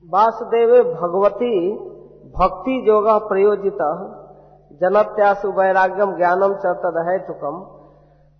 [0.10, 1.78] वासुदेव भगवती
[2.30, 3.78] भक्ति योग प्रयोजित
[4.82, 7.60] जनत्यासु वैराग्यम ज्ञानम च तदह तुकम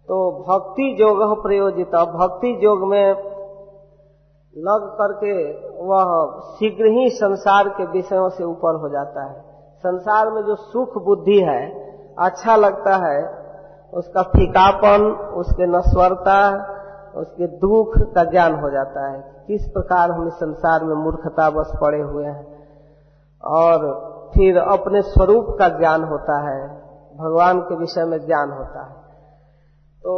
[0.10, 3.34] तो भक्ति योग प्रयोजित। भक्ति योग में
[4.54, 5.34] लग करके
[5.84, 6.10] वह
[6.56, 9.40] शीघ्र ही संसार के विषयों से ऊपर हो जाता है।
[9.78, 11.62] संसार में जो सुख बुद्धि है
[12.20, 13.22] अच्छा लगता है,
[13.94, 15.06] उसका फीकापन,
[15.36, 16.70] उसके नस्वरता
[17.16, 21.72] उसके दुख का ज्ञान हो जाता है। किस प्रकार हम इस संसार में मूर्खता बस
[21.82, 22.46] पड़े हुए हैं।
[23.44, 26.68] और फिर अपने स्वरूप का ज्ञान होता है,
[27.18, 28.94] भगवान के विषय में ज्ञान होता है।
[30.04, 30.14] तो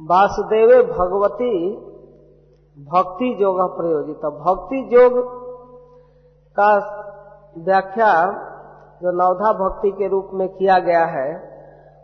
[0.00, 1.76] वासुदेव भगवती
[2.78, 5.12] भक्ति योग प्रयोजित। भक्ति योग
[6.56, 6.74] का
[7.58, 8.22] व्याख्या
[9.02, 11.54] जो नवधा भक्ति के रूप में किया गया है,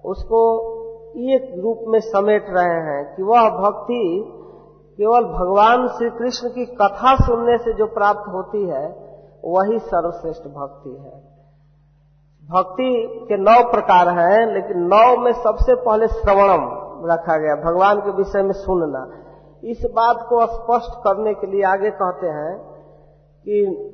[0.05, 0.71] उसको
[1.17, 4.25] एक रूप में समेट रहे हैं कि वह भक्ति
[4.99, 9.00] केवल भगवान श्री कृष्ण की कथा सुनने से जो प्राप्त होती है
[9.45, 11.41] वही सर्वश्रेष्ठ भक्ति है।
[12.51, 18.11] भक्ति के नौ प्रकार हैं, लेकिन नौ में सबसे पहले श्रवणम रखा गया, भगवान के
[18.11, 19.11] विषय में सुनना।
[19.65, 22.59] इस बात को स्पष्ट करने के लिए आगे कहते हैं
[23.45, 23.87] कि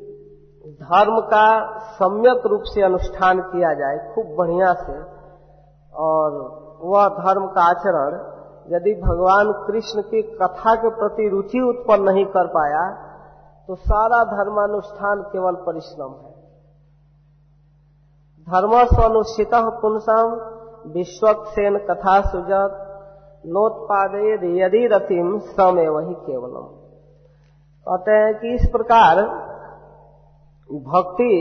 [0.82, 5.02] धर्म का सम्यक रूप से अनुष्ठान किया जाए, खूब बढ़िया से,
[5.94, 6.30] और
[6.80, 8.16] वह धर्म का आचरण,
[8.74, 13.05] यदि भगवान कृष्ण की कथा के प्रति रुचि उत्पन्न नहीं कर पाया
[13.68, 16.34] तो सारा धर्मानुष्ठान केवल परिश्रम है।
[18.48, 20.34] धर्म स्वनुष्ठित पुंसम
[20.92, 22.82] विश्वक्सेन कथा सुजत
[23.46, 26.66] नोत्पादे यदि रतिम समय वही केवलम।
[27.86, 29.22] कहते हैं कि इस प्रकार
[30.70, 31.34] भक्ति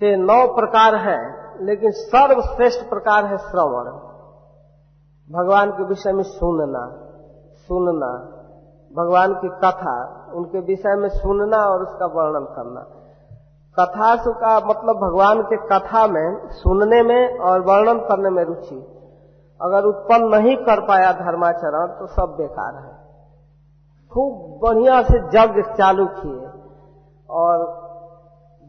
[0.00, 1.20] के नौ प्रकार है,
[1.64, 3.90] लेकिन सर्वश्रेष्ठ प्रकार है श्रवण।
[5.30, 6.82] भगवान के विषय में सुनना
[7.68, 8.10] सुनना,
[8.90, 9.94] भगवान की कथा
[10.36, 12.80] उनके विषय में सुनना और उसका वर्णन करना।
[13.78, 18.92] कथा का मतलब भगवान के कथा में, सुनने में और वर्णन करने में रुचि।
[19.62, 23.06] अगर उत्पन्न नहीं कर पाया धर्माचरण तो सब बेकार है।
[24.12, 26.48] खूब बढ़िया से जग चालू किए।
[27.30, 27.86] और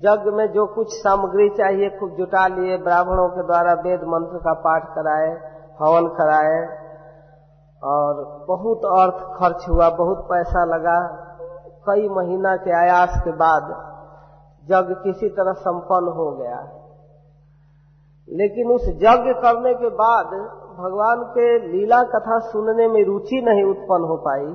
[0.03, 4.53] जग में जो कुछ सामग्री चाहिए, खूब जुटा लिए, ब्राह्मणों के द्वारा वेद मंत्र का
[4.53, 5.29] पाठ कराए,
[5.81, 6.87] हवन कराए।
[7.83, 11.26] और बहुत अर्थ खर्च हुआ, बहुत पैसा लगा।
[11.89, 13.69] कई महीना के आयास के बाद
[14.63, 16.59] जग किसी तरह संपन्न हो गया
[18.27, 20.31] लेकिन उस यज्ञ करने के बाद
[20.77, 24.49] भगवान के लीला कथा सुनने में रुचि नहीं उत्पन्न हो पाई।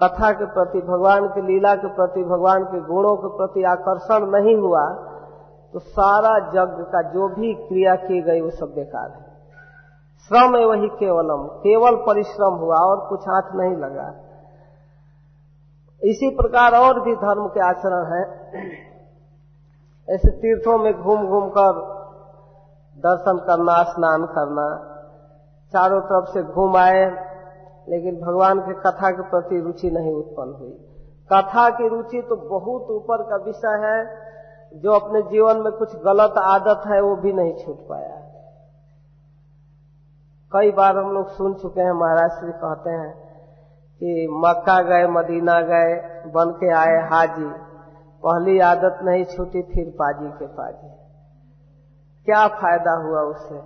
[0.00, 4.56] कथा के प्रति, भगवान के लीला के प्रति, भगवान के गुणों के प्रति आकर्षण नहीं
[4.56, 4.84] हुआ
[5.74, 9.20] तो सारा जग का जो भी क्रिया की गई वो सब बेकार है।
[10.30, 14.08] श्रम है वही केवलम, केवल परिश्रम हुआ और कुछ हाथ नहीं लगा।
[16.02, 18.22] इसी प्रकार और भी धर्म के आचरण है।
[20.08, 22.00] ऐसे तीर्थों में घूम घूम कर
[22.98, 24.86] दर्शन करना, स्नान करना,
[25.72, 27.04] चारों तरफ़ से घूम आए,
[27.88, 30.86] लेकिन भगवान के कथा के प्रति रुचि नहीं उत्पन्न हुई।
[31.32, 34.30] कथा की रुचि तो बहुत ऊपर का विषय है,
[34.80, 38.16] जो अपने जीवन में कुछ गलत आदत है, वो भी नहीं छूट पाया।
[40.52, 43.19] कई बार हम लोग सुन चुके हैं, महाराज श्री कहते हैं
[44.02, 45.94] कि मक्का गए, मदीना गए,
[46.26, 47.50] बन के आए हाजी।
[48.22, 50.88] पहली आदत नहीं छूटी, फिर पाजी के पाजी।
[52.24, 53.58] क्या फ़ायदा हुआ उससे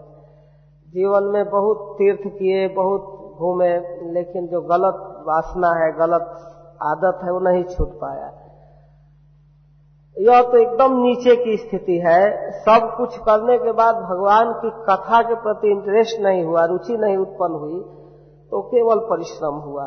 [0.88, 3.00] जीवन में बहुत तीर्थ किए, बहुत
[3.38, 3.74] घूमे,
[4.12, 6.26] लेकिन जो गलत वासना है, गलत
[6.82, 8.32] आदत है, वो नहीं छूट पाया।
[10.18, 15.22] यह तो एकदम नीचे की स्थिति है। सब कुछ करने के बाद भगवान की कथा
[15.22, 17.80] के प्रति इंटरेस्ट नहीं हुआ, रुचि नहीं उत्पन्न हुई
[18.50, 19.84] तो केवल परिश्रम हुआ।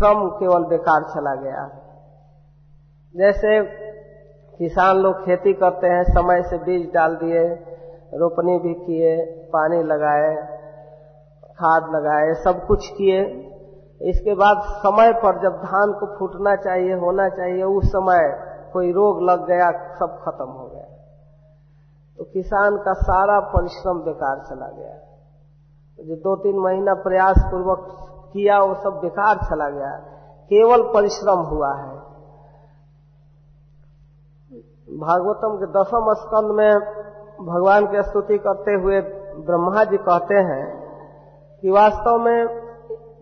[0.00, 1.68] श्रम केवल बेकार चला गया।
[3.16, 3.62] जैसे
[4.58, 7.48] किसान लोग खेती करते हैं, समय से बीज डाल दिए,
[8.14, 10.36] रोपनी भी किए, पानी लगाए,
[11.50, 13.22] खाद लगाए, सब कुछ किए।
[14.02, 19.22] इसके बाद समय पर जब धान को फूटना चाहिए, होना चाहिए, उस समय कोई रोग
[19.22, 20.84] लग गया, सब खत्म हो गया।
[22.18, 24.94] तो किसान का सारा परिश्रम बेकार चला गया।
[25.96, 29.90] तो जो दो तीन महीना प्रयास पूर्वक किया, वो सब बेकार चला गया।
[30.52, 32.10] केवल परिश्रम हुआ है।
[34.98, 36.80] भागवतम के दसम स्कंद में
[37.46, 39.00] भगवान की स्तुति करते हुए
[39.46, 40.80] ब्रह्मा जी कहते हैं
[41.60, 42.70] कि वास्तव में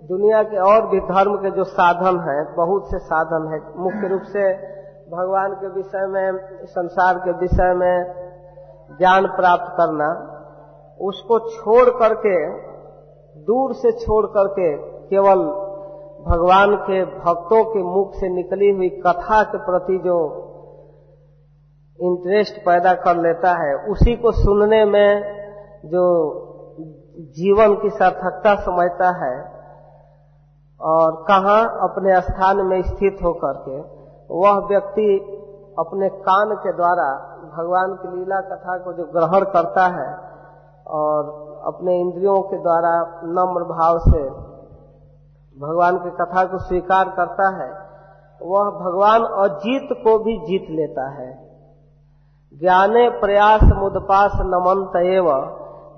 [0.09, 4.23] दुनिया के और भी धर्म के जो साधन हैं, बहुत से साधन है। मुख्य रूप
[4.23, 4.53] से
[5.11, 8.15] भगवान के विषय में, संसार के विषय में
[8.99, 10.35] ज्ञान प्राप्त करना,
[11.01, 12.51] उसको छोड़ करके,
[13.41, 15.43] दूर से छोड़ करके केवल
[16.27, 20.19] भगवान के भक्तों के मुख से निकली हुई कथा के प्रति जो
[21.99, 25.23] इंटरेस्ट पैदा कर लेता है, उसी को सुनने में
[25.85, 26.05] जो
[27.37, 29.35] जीवन की सार्थकता समझता है
[30.81, 33.79] और कहा अपने स्थान में स्थित होकर के,
[34.35, 35.09] वह व्यक्ति
[35.79, 37.09] अपने कान के द्वारा
[37.57, 40.09] भगवान की लीला कथा को जो ग्रहण करता है
[40.87, 41.33] और
[41.67, 42.93] अपने इंद्रियों के द्वारा
[43.25, 44.48] नम्र भाव से
[45.61, 47.71] भगवान की कथा को स्वीकार करता है,
[48.43, 51.49] वह भगवान अजीत को भी जीत लेता है।
[52.61, 54.93] ज्ञाने प्रयास मुदपास नमंत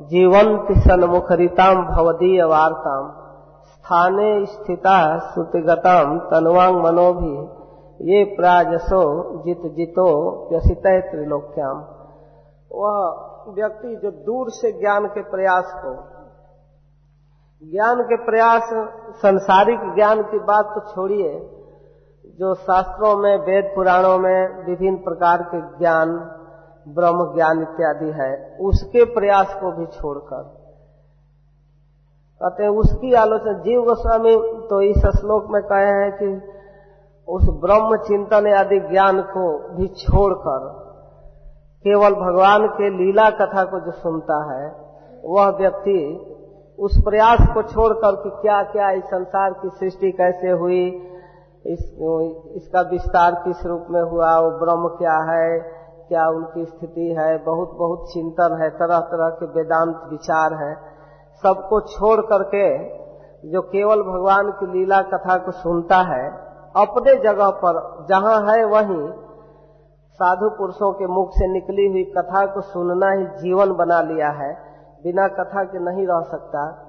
[0.09, 3.11] जीवंत सन्मुखरिताम भवदीय वार्ताम
[3.67, 7.35] स्थाने स्थिता श्रुतिगताम तनुवांग मनोभी,
[8.13, 9.03] ये प्राजसो
[9.43, 10.07] जित जितो
[10.51, 11.85] व्यसित त्रिलोक्याम।
[12.73, 12.97] वह
[13.49, 16.20] व्यक्ति जो दूर से ज्ञान के प्रयास को
[17.63, 18.69] ज्ञान के प्रयास,
[19.17, 21.33] संसारिक ज्ञान की बात तो छोड़िए,
[22.41, 26.15] जो शास्त्रों में, वेद पुराणों में विभिन्न प्रकार के ज्ञान,
[26.89, 30.43] ब्रह्म ज्ञान इत्यादि है, उसके प्रयास को भी छोड़कर।
[32.41, 34.35] कहते हैं, उसकी आलोचना, जीव गोस्वामी
[34.69, 36.33] तो इस श्लोक में कहे हैं कि
[37.29, 40.69] उस ब्रह्म चिंतन आदि ज्ञान को भी छोड़कर,
[41.85, 44.67] केवल भगवान के लीला कथा को जो सुनता है,
[45.25, 46.27] वह व्यक्ति
[46.81, 50.85] उस प्रयास को छोड़कर कि क्या क्या इस संसार की सृष्टि कैसे हुई,
[51.67, 51.81] इस
[52.57, 55.59] इसका विस्तार किस रूप में हुआ, वो ब्रह्म क्या है,
[56.09, 60.75] क्या उनकी स्थिति है, बहुत बहुत चिंतन है तरह तरह के वेदांत विचार है।
[61.43, 62.65] सबको छोड़ करके
[63.51, 66.25] जो केवल भगवान की लीला कथा को सुनता है,
[66.77, 69.09] अपने जगह पर, जहाँ है वहीं
[70.21, 74.70] साधु पुरुषों के मुख से निकली हुई कथा को सुनना ही जीवन बना लिया है।
[75.03, 76.87] बिना कथा के नहीं रह सकता।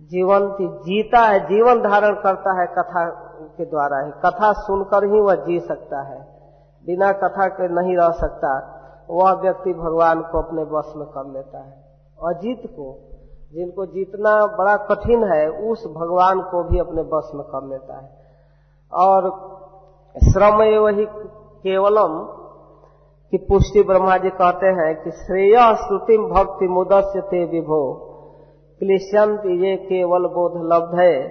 [0.00, 3.10] जीवन की जीता है, जीवन धारण करता है कथा
[3.40, 6.20] के द्वारा ही। कथा सुनकर ही वह जी सकता है।
[6.86, 8.76] बिना कथा के नहीं रह सकता।
[9.10, 11.84] वह व्यक्ति भगवान को अपने वश में कर लेता है।
[12.26, 12.98] अजीत को,
[13.52, 18.10] जिनको जीतना बड़ा कठिन है, उस भगवान को भी अपने वश में कर लेता है।
[18.92, 19.20] और
[20.24, 21.06] श्रम वही
[21.62, 22.39] केवलम
[23.30, 27.94] की पुष्टि ब्रह्मा जी कहते हैं कि श्रेय श्रुतिम भक्ति मुदस्य ते विभो।
[28.78, 31.28] क्लेशंत ये केवल बोध लब्ध है।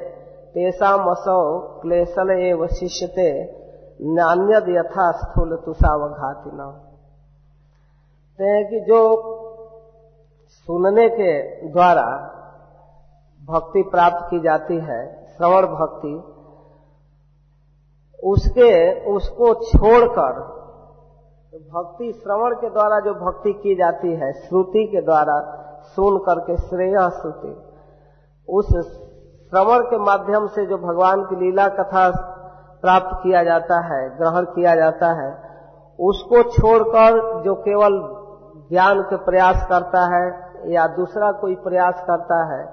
[0.54, 3.60] तेसा मसौ क्लेशल एव शिष्यते।
[4.02, 6.86] नान्यद यथा स्थूल तुषावघाति न
[8.41, 9.00] कि जो
[10.47, 11.41] सुनने के
[11.72, 12.36] द्वारा
[13.45, 16.24] भक्ति प्राप्त की जाती है, श्रवण भक्ति,
[18.24, 20.59] उसके, उसको छोड़कर
[21.60, 27.10] भक्ति श्रवण के द्वारा जो भक्ति की जाती है, श्रुति के द्वारा, सुन करके श्रेय
[27.10, 27.62] श्रुति,
[28.49, 28.68] उस
[29.49, 32.12] श्रवण के माध्यम से जो भगवान की लीला कथा
[32.82, 35.34] प्राप्त किया जाता है, ग्रहण किया जाता है,
[35.99, 37.99] उसको छोड़कर जो केवल
[38.70, 42.66] ज्ञान के प्रयास करता है या दूसरा कोई प्रयास करता है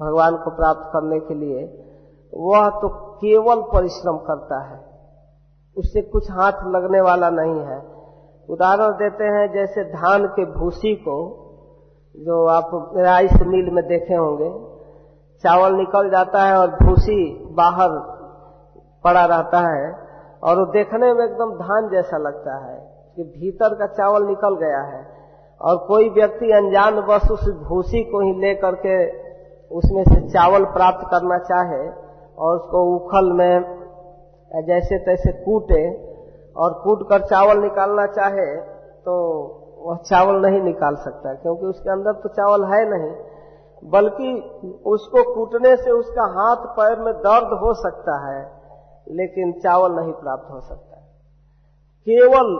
[0.00, 1.84] भगवान को प्राप्त करने के लिए,
[2.34, 4.88] वह तो केवल परिश्रम करता है।
[5.78, 7.87] उससे कुछ हाथ लगने वाला नहीं है।
[8.48, 11.44] उदाहरण देते हैं, जैसे धान के भूसी को,
[12.14, 14.50] जो आप राइस मिल में देखे होंगे,
[15.44, 17.88] चावल निकल जाता है और भूसी बाहर
[19.04, 19.92] पड़ा रहता है,
[20.42, 22.76] और वो देखने में एकदम धान जैसा लगता है,
[23.16, 25.06] कि भीतर का चावल निकल गया है।
[25.60, 28.98] और कोई व्यक्ति अनजान बस उस भूसी को ही ले करके
[29.68, 31.88] उसमें से चावल प्राप्त करना चाहे,
[32.38, 33.60] और उसको उखल में,
[34.66, 36.07] जैसे तैसे कूटे
[36.58, 38.46] और कूट कर चावल निकालना चाहे
[39.02, 39.14] तो
[39.80, 43.10] वह चावल नहीं निकाल सकता, क्योंकि उसके अंदर तो चावल है नहीं,
[43.82, 44.30] बल्कि
[44.86, 48.40] उसको कूटने से उसका हाथ पैर में दर्द हो सकता है,
[49.06, 50.96] लेकिन चावल नहीं प्राप्त हो सकता।
[52.06, 52.56] केवल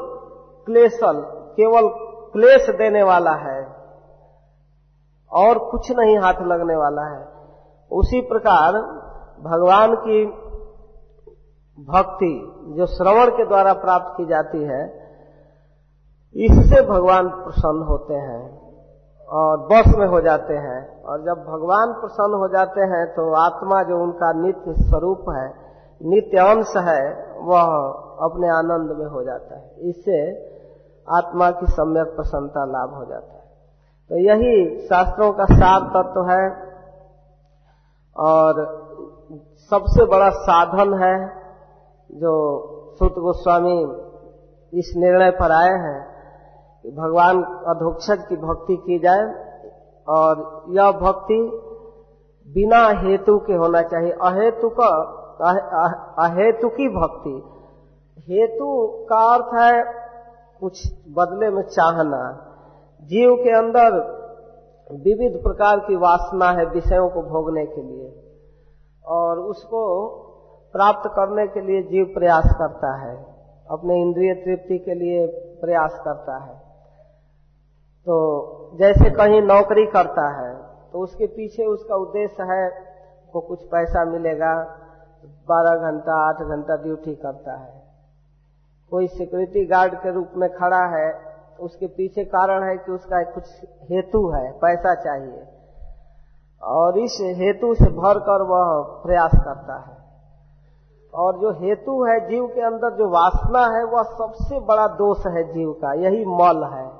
[0.66, 1.20] क्लेशल,
[1.58, 1.88] केवल
[2.32, 3.60] क्लेश देने वाला है,
[5.32, 7.22] और कुछ नहीं हाथ लगने वाला है।
[7.90, 8.80] उसी प्रकार
[9.42, 10.24] भगवान की
[11.78, 15.08] भक्ति जो श्रवण के द्वारा प्राप्त की जाती है,
[16.36, 18.40] इससे भगवान प्रसन्न होते हैं
[19.28, 23.82] और बस में हो जाते हैं। और जब भगवान प्रसन्न हो जाते हैं तो आत्मा
[23.82, 25.54] जो उनका नित्य स्वरूप है,
[26.02, 27.62] नित्य अंश है, वह
[28.22, 30.30] अपने आनंद में हो जाता है। इससे
[31.08, 33.44] आत्मा की सम्यक प्रसन्नता लाभ हो जाता है।
[34.08, 36.68] तो यही शास्त्रों का सार तत्व है।
[38.16, 38.78] और
[39.70, 41.38] सबसे बड़ा साधन है
[42.12, 42.32] जो
[42.98, 43.82] सुत गोस्वामी
[44.78, 46.06] इस निर्णय पर आए हैं
[46.82, 49.48] कि भगवान अधोक्षज की भक्ति की जाए
[50.08, 51.50] और यह भक्ति
[52.54, 54.88] बिना हेतु के होना चाहिए। अहेतु का
[56.18, 57.42] अहेतु की भक्ति।
[58.32, 59.84] हेतु का अर्थ है
[60.60, 62.44] कुछ बदले में चाहना।
[63.02, 64.18] जीव के अंदर
[64.92, 68.32] विविध प्रकार की वासना है विषयों को भोगने के लिए।
[69.06, 69.82] और उसको
[70.74, 73.14] प्राप्त करने के लिए जीव प्रयास करता है,
[73.66, 75.26] अपने इंद्रिय तृप्ति के लिए
[75.60, 76.54] प्रयास करता है।
[78.06, 78.16] तो
[78.78, 80.54] जैसे कहीं नौकरी करता है
[80.92, 82.68] तो उसके पीछे उसका उद्देश्य है
[83.32, 84.52] को कुछ पैसा मिलेगा,
[85.48, 87.72] बारह घंटा, आठ घंटा ड्यूटी करता है।
[88.92, 93.22] कोई सिक्योरिटी गार्ड के रूप में खड़ा है तो उसके पीछे कारण है कि उसका
[93.32, 93.50] कुछ
[93.90, 95.46] हेतु है, पैसा चाहिए।
[96.62, 98.70] और इस हेतु से भर कर वह
[99.02, 99.97] प्रयास करता है।
[101.14, 105.52] और जो हेतु है जीव के अंदर, जो वासना है, वह सबसे बड़ा दोष है
[105.52, 106.90] जीव का, यही मल है।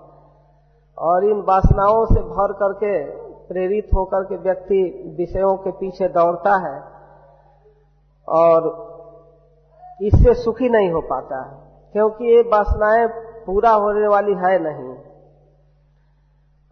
[0.99, 3.05] और इन वासनाओं से भर करके,
[3.49, 6.81] प्रेरित होकर के व्यक्ति विषयों के पीछे दौड़ता है
[8.29, 8.89] और
[10.03, 11.43] इससे सुखी नहीं हो पाता
[11.93, 13.09] क्योंकि ये वासनाएँ
[13.47, 14.97] पूरा होने वाली है नहीं।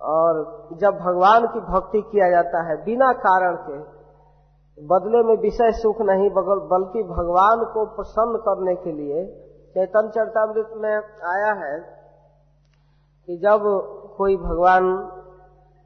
[0.01, 0.35] और
[0.73, 3.96] जब भगवान की भक्ति किया जाता है, बिना कारण के
[4.79, 9.25] बदले में विषय सुख नहीं बल्कि भगवान को प्रसन्न करने के लिए
[9.75, 10.95] चैतन्य चरतामृत में
[11.29, 11.79] आया है
[13.29, 13.65] कि जब
[14.17, 14.85] कोई भगवान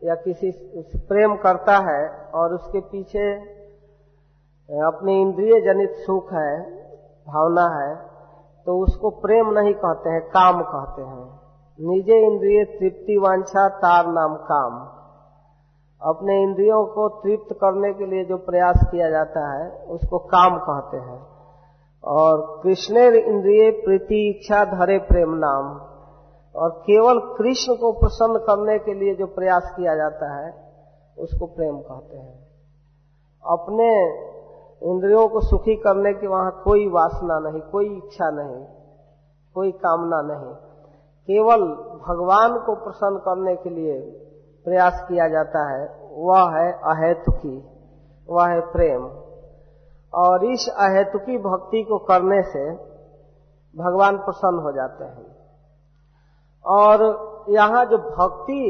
[0.03, 2.03] या किसी से प्रेम करता है
[2.34, 3.32] और उसके पीछे
[4.68, 6.61] अपने इंद्रिय जनित सुख है,
[7.26, 7.95] भावना है
[8.66, 11.24] तो उसको प्रेम नहीं कहते हैं, काम कहते हैं।
[11.78, 14.99] निजे इंद्रिय तृप्ति वांछा तार नाम काम।
[16.03, 20.96] अपने इंद्रियों को तृप्त करने के लिए जो प्रयास किया जाता है, उसको काम कहते
[20.96, 21.26] हैं।
[22.05, 25.90] और कृष्णेर इंद्रिय प्रीति, इच्छा, धरे, प्रेम, नाम।
[26.57, 30.72] और केवल कृष्ण को प्रसन्न करने के लिए जो प्रयास किया जाता है,
[31.18, 32.46] उसको प्रेम कहते हैं।
[33.46, 34.20] अपने
[34.82, 38.64] इंद्रियों को सुखी करने की वहाँ कोई वासना नहीं, कोई इच्छा नहीं,
[39.55, 40.55] कोई कामना नहीं।
[41.20, 41.61] केवल
[42.09, 44.26] भगवान को प्रसन्न करने के लिए
[44.67, 45.83] प्रयास किया जाता है,
[46.13, 47.57] वह है अहेतुकी,
[48.29, 49.09] वह है प्रेम।
[50.13, 52.65] और इस अहेतुकी भक्ति को करने से
[53.75, 55.29] भगवान प्रसन्न हो जाते हैं।
[56.65, 57.03] और
[57.49, 58.63] यहाँ जो भक्ति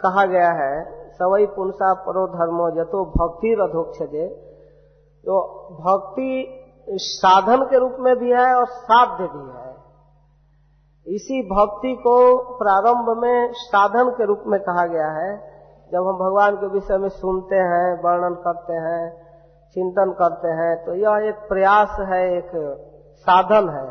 [0.00, 0.74] कहा गया है
[1.12, 4.26] सवई पुंसा परो धर्मो जतो भक्ति रधोक्षजे
[5.24, 5.36] तो
[5.74, 6.30] भक्ति
[6.88, 9.65] साधन के रूप में भी है और साध्य भी है।
[11.06, 12.16] इसी भक्ति को
[12.58, 15.34] प्रारंभ में साधन के रूप में कहा गया है।
[15.92, 19.02] जब हम भगवान के विषय में सुनते हैं, वर्णन करते हैं,
[19.76, 22.50] चिंतन करते हैं तो यह एक प्रयास है, एक
[23.26, 23.86] साधन है।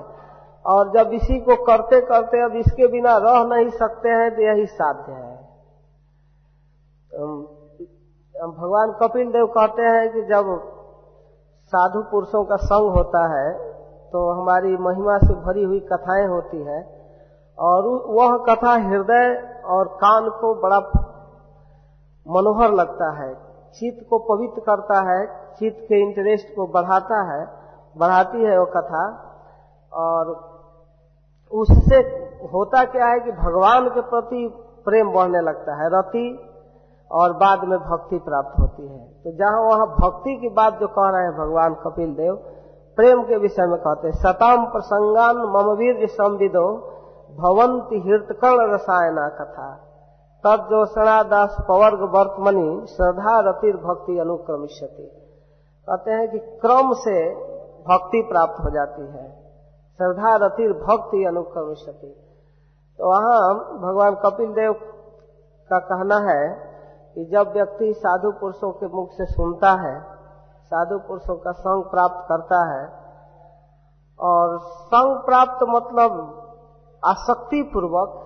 [0.66, 4.66] और जब इसी को करते करते अब इसके बिना रह नहीं सकते हैं तो यही
[4.66, 5.34] साध्य है।
[8.36, 10.50] भगवान कपिल देव कहते हैं कि जब
[11.74, 13.54] साधु पुरुषों का संग होता है
[14.12, 16.80] तो हमारी महिमा से भरी हुई कथाएँ होती है।
[17.58, 20.80] और वह कथा हृदय और कान को बड़ा
[22.26, 23.34] मनोहर लगता है।
[23.74, 27.46] चित्त को पवित्र करता है चित्त के इंटरेस्ट को बढ़ाता है,
[27.98, 29.06] बढ़ाती है वो कथा।
[29.92, 30.34] और
[31.52, 32.00] उससे
[32.54, 34.48] होता क्या है कि भगवान के प्रति
[34.86, 36.28] प्रेम बढ़ने लगता है, रति
[37.12, 41.10] और बाद में भक्ति प्राप्त होती है। तो जहाँ वहाँ भक्ति की बात जो कह
[41.10, 42.36] रहे हैं भगवान कपिल देव,
[42.98, 46.68] प्रेम के विषय में कहते हैं, सताम प्रसंगान ममवीर संविदो
[47.40, 49.82] भवंती हृतकर्ण रसायना कथा।
[50.44, 55.22] तब जो सणादास पवर्ग वर्तमनी, श्रद्धा रतिर भक्ति अनुक्रमिष्यति।
[55.90, 57.36] कहते हैं कि क्रम से
[57.82, 59.32] भक्ति प्राप्त हो जाती है।
[59.98, 62.22] श्रद्धा रतिर भक्ति अनुक्रमिष्यति।
[63.00, 64.74] तो वहाँ भगवान कपिल देव
[65.70, 66.50] का कहना है
[67.16, 70.02] कि जब व्यक्ति साधु पुरुषों के मुख से सुनता है,
[70.66, 72.90] साधु पुरुषों का संग प्राप्त करता है,
[74.20, 76.42] और संग प्राप्त मतलब
[77.06, 78.22] आसक्ति पूर्वक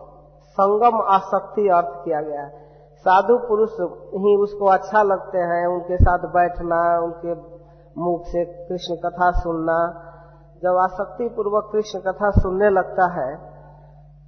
[0.49, 2.51] संगम आसक्ति अर्थ किया गया है।
[2.97, 3.73] साधु पुरुष
[4.15, 7.34] ही उसको अच्छा लगते हैं, उनके साथ बैठना, उनके
[8.01, 10.05] मुख से कृष्ण कथा सुनना।
[10.63, 13.36] जब आसक्ति पूर्वक कृष्ण कथा सुनने लगता है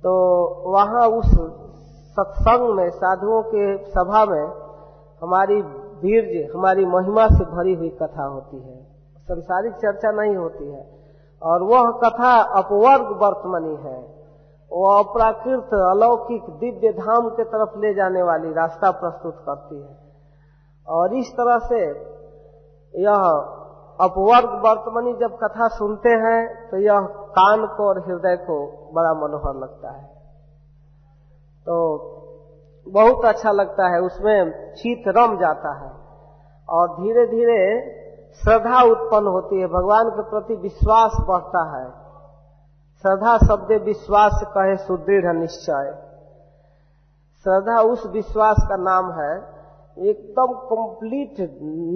[0.03, 0.11] तो
[0.71, 1.31] वहाँ उस
[2.11, 4.45] सत्संग में, साधुओं के सभा में
[5.21, 5.61] हमारी
[6.01, 8.77] वीर्य हमारी महिमा से भरी हुई कथा होती है।
[9.21, 11.01] संसारिक चर्चा नहीं होती है।
[11.43, 14.10] और वह कथा अपवर्ग वर्तमनी है।
[14.71, 19.95] वो अप्राकृत अलौकिक दिव्य धाम के तरफ़ ले जाने वाली रास्ता प्रस्तुत करती है।
[20.87, 21.81] और इस तरह से
[22.93, 23.25] यह
[23.99, 26.99] अपवर्ग वर्तमनी जब कथा सुनते हैं तो यह
[27.31, 28.57] कान को और हृदय को
[28.93, 30.03] बड़ा मनोहर लगता है।
[31.65, 31.77] तो
[32.87, 35.91] बहुत अच्छा लगता है, उसमें चित रम जाता है
[36.69, 37.59] और धीरे धीरे
[38.41, 42.00] श्रद्धा उत्पन्न होती है, भगवान के प्रति विश्वास बढ़ता है।
[43.05, 45.93] श्रद्धा शब्द विश्वास कहे सुदृढ़ निश्चय।
[47.43, 49.37] श्रद्धा उस विश्वास का नाम है,
[50.09, 51.35] एकदम कंप्लीट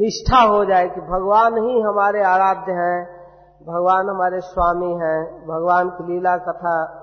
[0.02, 3.06] निष्ठा हो जाए कि भगवान ही हमारे आराध्य हैं,
[3.62, 7.02] भगवान हमारे स्वामी हैं, भगवान की लीला कथा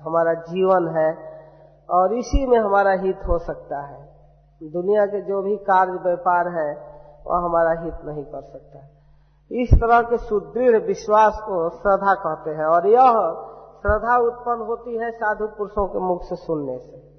[0.00, 1.34] हमारा जीवन है,
[1.90, 4.08] और इसी में हमारा हित हो सकता है।
[4.62, 6.74] दुनिया के जो भी कार्य व्यापार है,
[7.26, 8.93] वह हमारा हित नहीं कर सकता।
[9.50, 13.12] इस तरह के सुदृढ़ विश्वास को श्रद्धा कहते हैं। और यह
[13.82, 17.14] श्रद्धा उत्पन्न होती है साधु पुरुषों के मुख से सुनने से।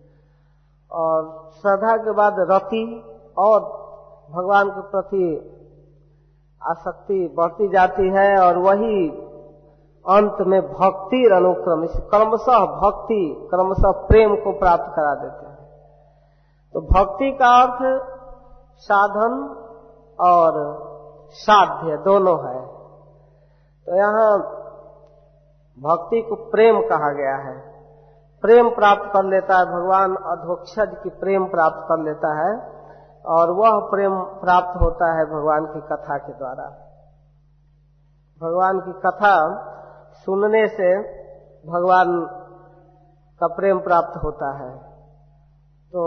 [0.92, 3.04] और श्रद्धा के बाद रति
[3.38, 3.60] और
[4.32, 5.52] भगवान के प्रति
[6.64, 9.10] आसक्ति बढ़ती जाती है और वही
[10.10, 15.70] अंत में भक्ति अनुक्रम, इस क्रमशः भक्ति, क्रमशः प्रेम को प्राप्त करा देते हैं।
[16.74, 18.04] तो भक्ति का अर्थ
[18.78, 19.56] साधन
[20.20, 20.85] और
[21.30, 22.68] साध्य, दोनों है।
[23.88, 24.38] तो यहाँ
[25.80, 27.76] भक्ति को प्रेम कहा गया है।
[28.42, 32.76] प्रेम प्राप्त कर लेता है भगवान, अधोक्षज की प्रेम प्राप्त कर लेता है
[33.26, 36.66] और वह प्रेम प्राप्त होता है भगवान की कथा के द्वारा।
[38.42, 39.62] भगवान की कथा
[40.14, 41.00] सुनने से
[41.72, 42.26] भगवान
[43.40, 44.96] का प्रेम प्राप्त होता है।
[45.94, 46.04] तो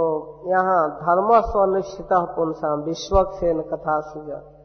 [0.51, 4.58] यहाँ धर्म स्वनिश्चित पुंसा विश्वक से कथा सुज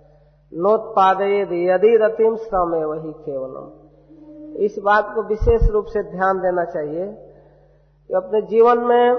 [0.52, 3.72] नोत्पादयद यदि रतिम श्रम वही केवलम।
[4.56, 7.06] इस बात को विशेष रूप से ध्यान देना चाहिए
[8.08, 9.12] कि अपने जीवन में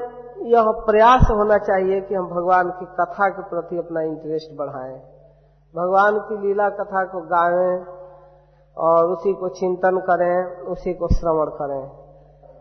[0.46, 4.96] यह प्रयास होना चाहिए कि हम भगवान की कथा के प्रति अपना इंटरेस्ट बढ़ाएँ।
[5.76, 7.84] भगवान की लीला कथा को गाएँ
[8.76, 11.90] और उसी को चिंतन करें, उसी को श्रवण करें।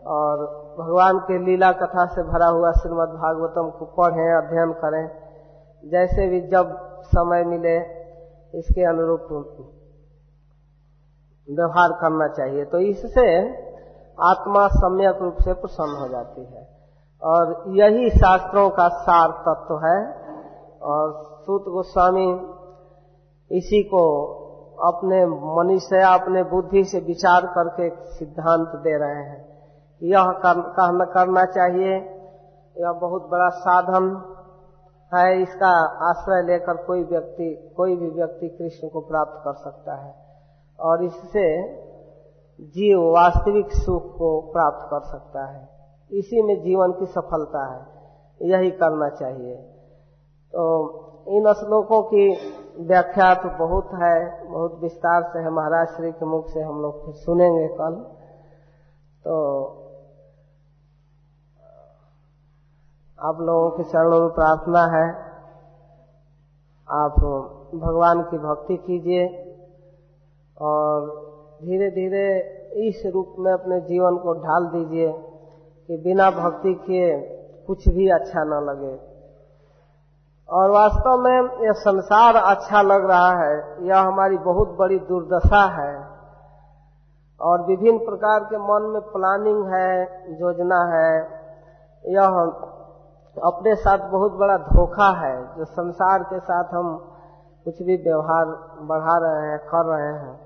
[0.06, 0.36] और
[0.80, 5.10] भगवान के लीला कथा से भरा हुआ श्रीमद् भागवतम को पढ़ें, अध्ययन करें।
[5.84, 8.03] जैसे भी जब समय मिले
[8.58, 9.20] इसके अनुरूप
[11.50, 13.48] व्यवहार करना चाहिए। तो इससे
[14.22, 16.68] आत्मा सम्यक रूप से प्रसन्न हो जाती है।
[17.22, 20.24] और यही शास्त्रों का सार तत्व है।
[20.82, 22.54] और सूत गोस्वामी
[23.50, 24.34] इसी को
[24.88, 29.68] अपने मनुष्य अपने बुद्धि से विचार करके सिद्धांत दे रहे हैं।
[30.02, 32.20] यह कर, करना चाहिए।
[32.78, 34.33] यह बहुत बड़ा साधन
[35.16, 35.70] है, इसका
[36.10, 40.14] आश्रय लेकर कोई व्यक्ति, कोई भी व्यक्ति कृष्ण को प्राप्त कर सकता है।
[40.80, 41.74] और इससे
[42.60, 45.68] जीव वास्तविक सुख को प्राप्त कर सकता है।
[46.10, 47.94] इसी में जीवन की सफलता है।
[48.42, 49.56] यही करना चाहिए।
[50.52, 50.90] तो
[51.28, 52.36] इन श्लोकों की
[52.80, 57.04] व्याख्या तो बहुत है, बहुत विस्तार से है। महाराज श्री के मुख से हम लोग
[57.04, 57.94] फिर सुनेंगे कल।
[59.24, 59.83] तो
[63.24, 65.14] आप लोगों के चरणों में प्रार्थना है।
[66.90, 67.12] आप
[67.74, 69.54] भगवान की भक्ति कीजिए
[70.60, 71.00] और
[71.62, 72.40] धीरे धीरे
[72.88, 75.12] इस रूप में अपने जीवन को ढाल दीजिए
[75.88, 77.18] कि बिना भक्ति किए
[77.66, 79.00] कुछ भी अच्छा न लगे।
[80.50, 86.08] और वास्तव में यह संसार अच्छा लग रहा है। यह हमारी बहुत बड़ी दुर्दशा है।
[87.40, 90.02] और विभिन्न प्रकार के मन में प्लानिंग है,
[90.40, 91.44] योजना है।
[92.06, 92.50] यह
[93.40, 97.10] अपने साथ बहुत बड़ा धोखा है, जो संसार के साथ हम
[97.64, 98.44] कुछ भी व्यवहार
[98.80, 100.40] बढ़ा रहे हैं, कर रहे हैं।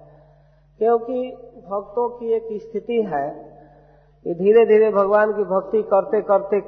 [0.79, 1.37] क्योंकि
[1.71, 3.31] भक्तों की एक स्थिति है
[4.25, 6.61] कि धीरे धीरे भगवान की भक्ति करते करते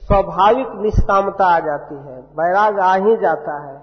[0.00, 3.82] स्वाभाविक निष्कामता आ जाती है, वैराग आ ही जाता है।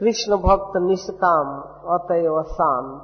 [0.00, 1.60] कृष्ण भक्त निष्काम,
[1.94, 3.02] अतएव शांत।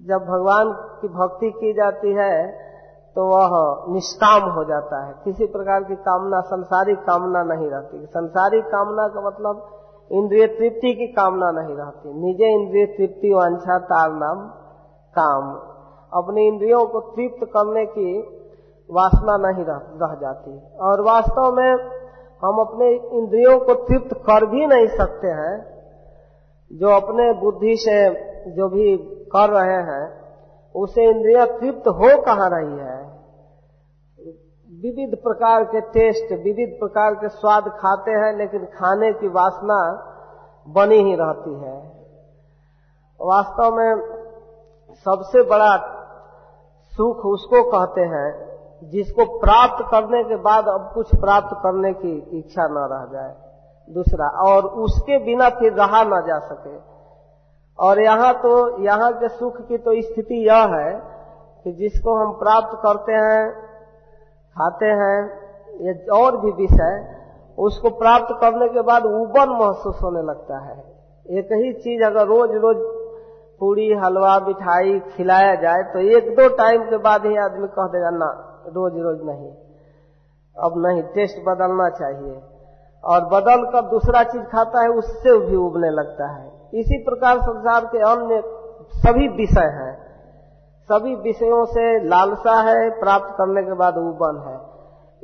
[0.00, 0.72] जब भगवान
[1.02, 2.63] की भक्ति की जाती है
[3.14, 8.64] तो वह निष्काम हो जाता है। किसी प्रकार की कामना संसारिक कामना नहीं रहती। संसारिक
[8.64, 9.80] कामना का मतलब
[10.12, 14.48] इंद्रिय तृप्ति की कामना नहीं रहती। निजे इंद्रिय तृप्ति वांछा तार नाम
[15.18, 15.54] काम।
[16.22, 18.20] अपने इंद्रियों को तृप्त करने की
[18.90, 21.72] वासना नहीं रह, रह जाती। और वास्तव में
[22.44, 25.74] हम अपने इंद्रियों को तृप्त कर भी नहीं सकते हैं।
[26.72, 28.10] जो अपने बुद्धि से
[28.50, 28.96] जो भी
[29.36, 30.23] कर रहे हैं
[30.74, 33.14] उसे इंद्रिया तृप्त हो कहाँ रही है?
[34.82, 40.10] विविध प्रकार के टेस्ट, विविध प्रकार के स्वाद खाते हैं, लेकिन खाने की वासना
[40.68, 41.94] बनी ही रहती है।
[43.20, 43.96] वास्तव में
[44.94, 45.76] सबसे बड़ा
[46.84, 48.54] सुख उसको कहते हैं,
[48.88, 53.34] जिसको प्राप्त करने के बाद अब कुछ प्राप्त करने की इच्छा न रह जाए।
[53.94, 56.93] दूसरा, और उसके बिना फिर रहा न जा सके।
[57.78, 60.92] और यहाँ तो यहाँ के सुख की तो स्थिति यह है
[61.64, 63.50] कि जिसको हम प्राप्त करते हैं,
[64.56, 65.18] खाते हैं,
[65.80, 66.96] ये और भी विषय
[67.58, 70.76] उसको प्राप्त करने के बाद उबन महसूस होने लगता है।
[71.26, 72.76] एक ही चीज़ अगर रोज रोज
[73.60, 78.10] पूरी, हलवा, मिठाई खिलाया जाए तो एक दो टाइम के बाद ही आदमी कह देगा,
[78.10, 78.30] ना
[78.68, 79.52] रोज रोज नहीं।
[80.56, 82.42] अब नहीं, टेस्ट बदलना चाहिए।
[83.04, 87.84] और बदल कर दूसरा चीज़ खाता है, उससे भी उबने लगता है। इसी प्रकार संसार
[87.84, 88.42] के अन्य
[88.90, 90.04] सभी विषय हैं।
[90.92, 94.74] सभी विषयों से लालसा है, प्राप्त करने के बाद उबन है।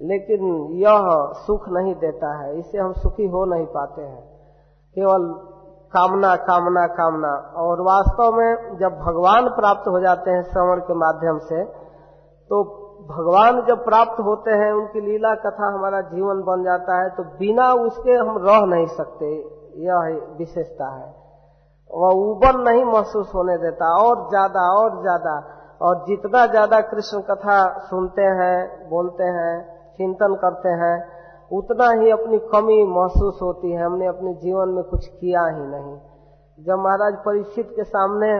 [0.09, 1.01] लेकिन यह
[1.47, 4.23] सुख नहीं देता है इससे हम सुखी हो नहीं पाते हैं।
[4.95, 5.35] केवल
[5.93, 11.39] कामना कामना कामना। और वास्तव में जब भगवान प्राप्त हो जाते हैं श्रवण के माध्यम
[11.39, 11.65] से
[12.51, 17.23] तो भगवान जब प्राप्त होते हैं, उनकी लीला कथा हमारा जीवन बन जाता है तो
[17.23, 21.20] बिना उसके हम रह नहीं सकते। यह विशेषता है।
[21.91, 25.33] वह उबन नहीं महसूस होने देता, और ज़्यादा और ज़्यादा।
[25.81, 29.55] और जितना ज़्यादा कृष्ण कथा सुनते हैं, बोलते हैं,
[29.99, 30.97] चिंतन करते हैं,
[31.53, 35.97] उतना ही अपनी कमी महसूस होती है। हमने अपने जीवन में कुछ किया ही नहीं।
[36.59, 38.33] जब महाराज परीक्षित के सामने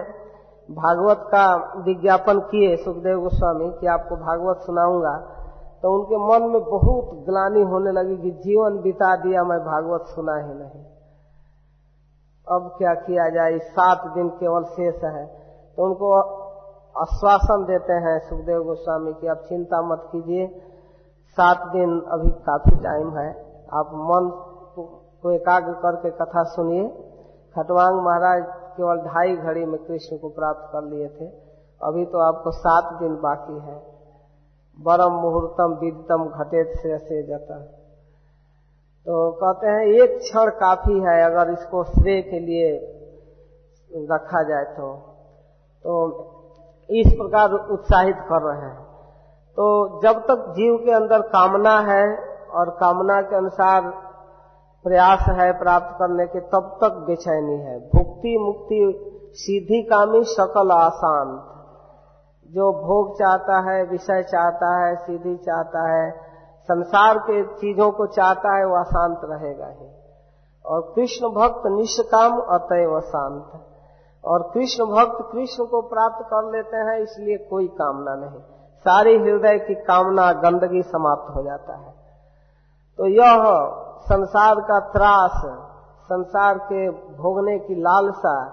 [0.69, 1.45] भागवत का
[1.85, 5.17] विज्ञापन किए सुखदेव गोस्वामी कि आपको भागवत सुनाऊँगा
[5.83, 10.37] तो उनके मन में बहुत ग्लानी होने लगी कि जीवन बिता दिया, मैं भागवत सुना
[10.37, 10.85] ही नहीं।
[12.51, 13.59] अब क्या किया जाए?
[13.59, 15.27] सात दिन केवल शेष है।
[15.77, 16.21] तो उनको
[17.01, 20.47] आश्वासन देते हैं सुखदेव गोस्वामी की आप चिंता मत कीजिए।
[21.27, 23.31] सात दिन अभी काफ़ी टाइम है।
[23.75, 24.31] आप मन
[25.23, 26.89] को एकाग्र करके कथा सुनिए।
[27.57, 28.45] खटवांग महाराज
[28.77, 31.27] केवल ढाई घड़ी में कृष्ण को प्राप्त कर लिए थे।
[31.83, 33.83] अभी तो आपको सात दिन बाकी है।
[34.81, 37.80] बरम मुहूर्तम विदतम घटेत से जाता।
[39.11, 42.97] तो कहते हैं, एक क्षण काफ़ी है अगर इसको श्रेय के लिए
[44.13, 44.97] रखा जाए तो।
[45.83, 46.11] तो
[46.91, 48.85] इस प्रकार उत्साहित कर रहे हैं।
[49.53, 52.17] तो जब तक जीव के अंदर कामना है
[52.49, 53.83] और कामना के अनुसार
[54.85, 61.27] प्रयास है प्राप्त करने के, तब तक बेचैनी है। भुक्ति मुक्ति सीधी कामी सकल आसान।
[62.51, 66.30] जो भोग चाहता है, विषय चाहता है सीधी चाहता है
[66.71, 69.89] संसार के चीज़ों को चाहता है, वह शांत रहेगा ही।
[70.67, 73.67] और कृष्ण भक्त निष्काम अतएव शांत।
[74.25, 78.41] और कृष्ण भक्त कृष्ण को प्राप्त कर लेते हैं, इसलिए कोई कामना नहीं।
[78.79, 81.95] सारी हृदय की कामना गंदगी समाप्त हो जाता है।
[82.99, 83.45] तो यह
[84.01, 85.43] संसार का त्रास,
[86.05, 88.53] संसार के भोगने की लालसा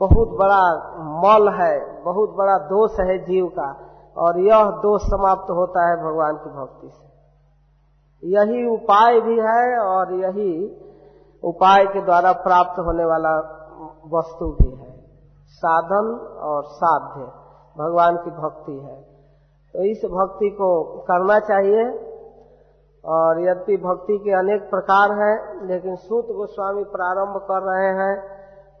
[0.00, 3.80] बहुत बड़ा मल है, बहुत बड़ा दोष है जीव का।
[4.16, 7.07] और यह दोष समाप्त होता है भगवान की भक्ति से।
[8.24, 10.76] यही उपाय भी है और यही
[11.44, 13.54] उपाय के द्वारा प्राप्त होने वाला
[14.18, 15.00] वस्तु भी है।
[15.48, 17.32] साधन और साध्य।
[17.78, 19.02] भगवान की भक्ति है।
[19.72, 22.08] तो इस भक्ति को करना चाहिए
[23.04, 28.22] और यद्यपि भक्ति के अनेक प्रकार हैं, लेकिन सूत गोस्वामी प्रारंभ कर रहे हैं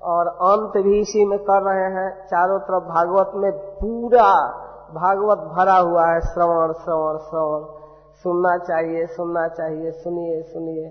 [0.02, 4.48] और अंत भी इसी में कर रहे हैं। चारों तरफ़ भागवत में पूरा
[4.94, 7.77] भागवत भरा हुआ है, श्रवण श्रवण श्रवण।
[8.22, 10.88] सुनना चाहिए सुनना चाहिए, सुनिए सुनिए,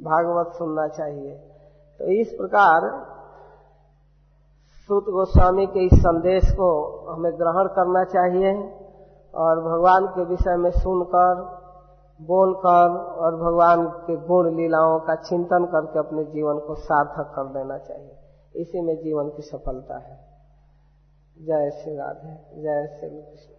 [0.00, 1.34] भागवत सुनना चाहिए।
[1.98, 3.06] तो इस प्रकार
[4.70, 8.52] सूत गोस्वामी के इस संदेश को हमें ग्रहण करना चाहिए
[9.34, 11.34] और भगवान के विषय में सुनकर,
[12.22, 17.78] बोलकर और भगवान के गुण लीलाओं का चिंतन करके अपने जीवन को सार्थक कर देना
[17.78, 18.16] चाहिए।
[18.56, 20.16] इसी में जीवन की सफलता है।
[21.38, 23.55] जय श्री राधे, जय श्री कृष्ण।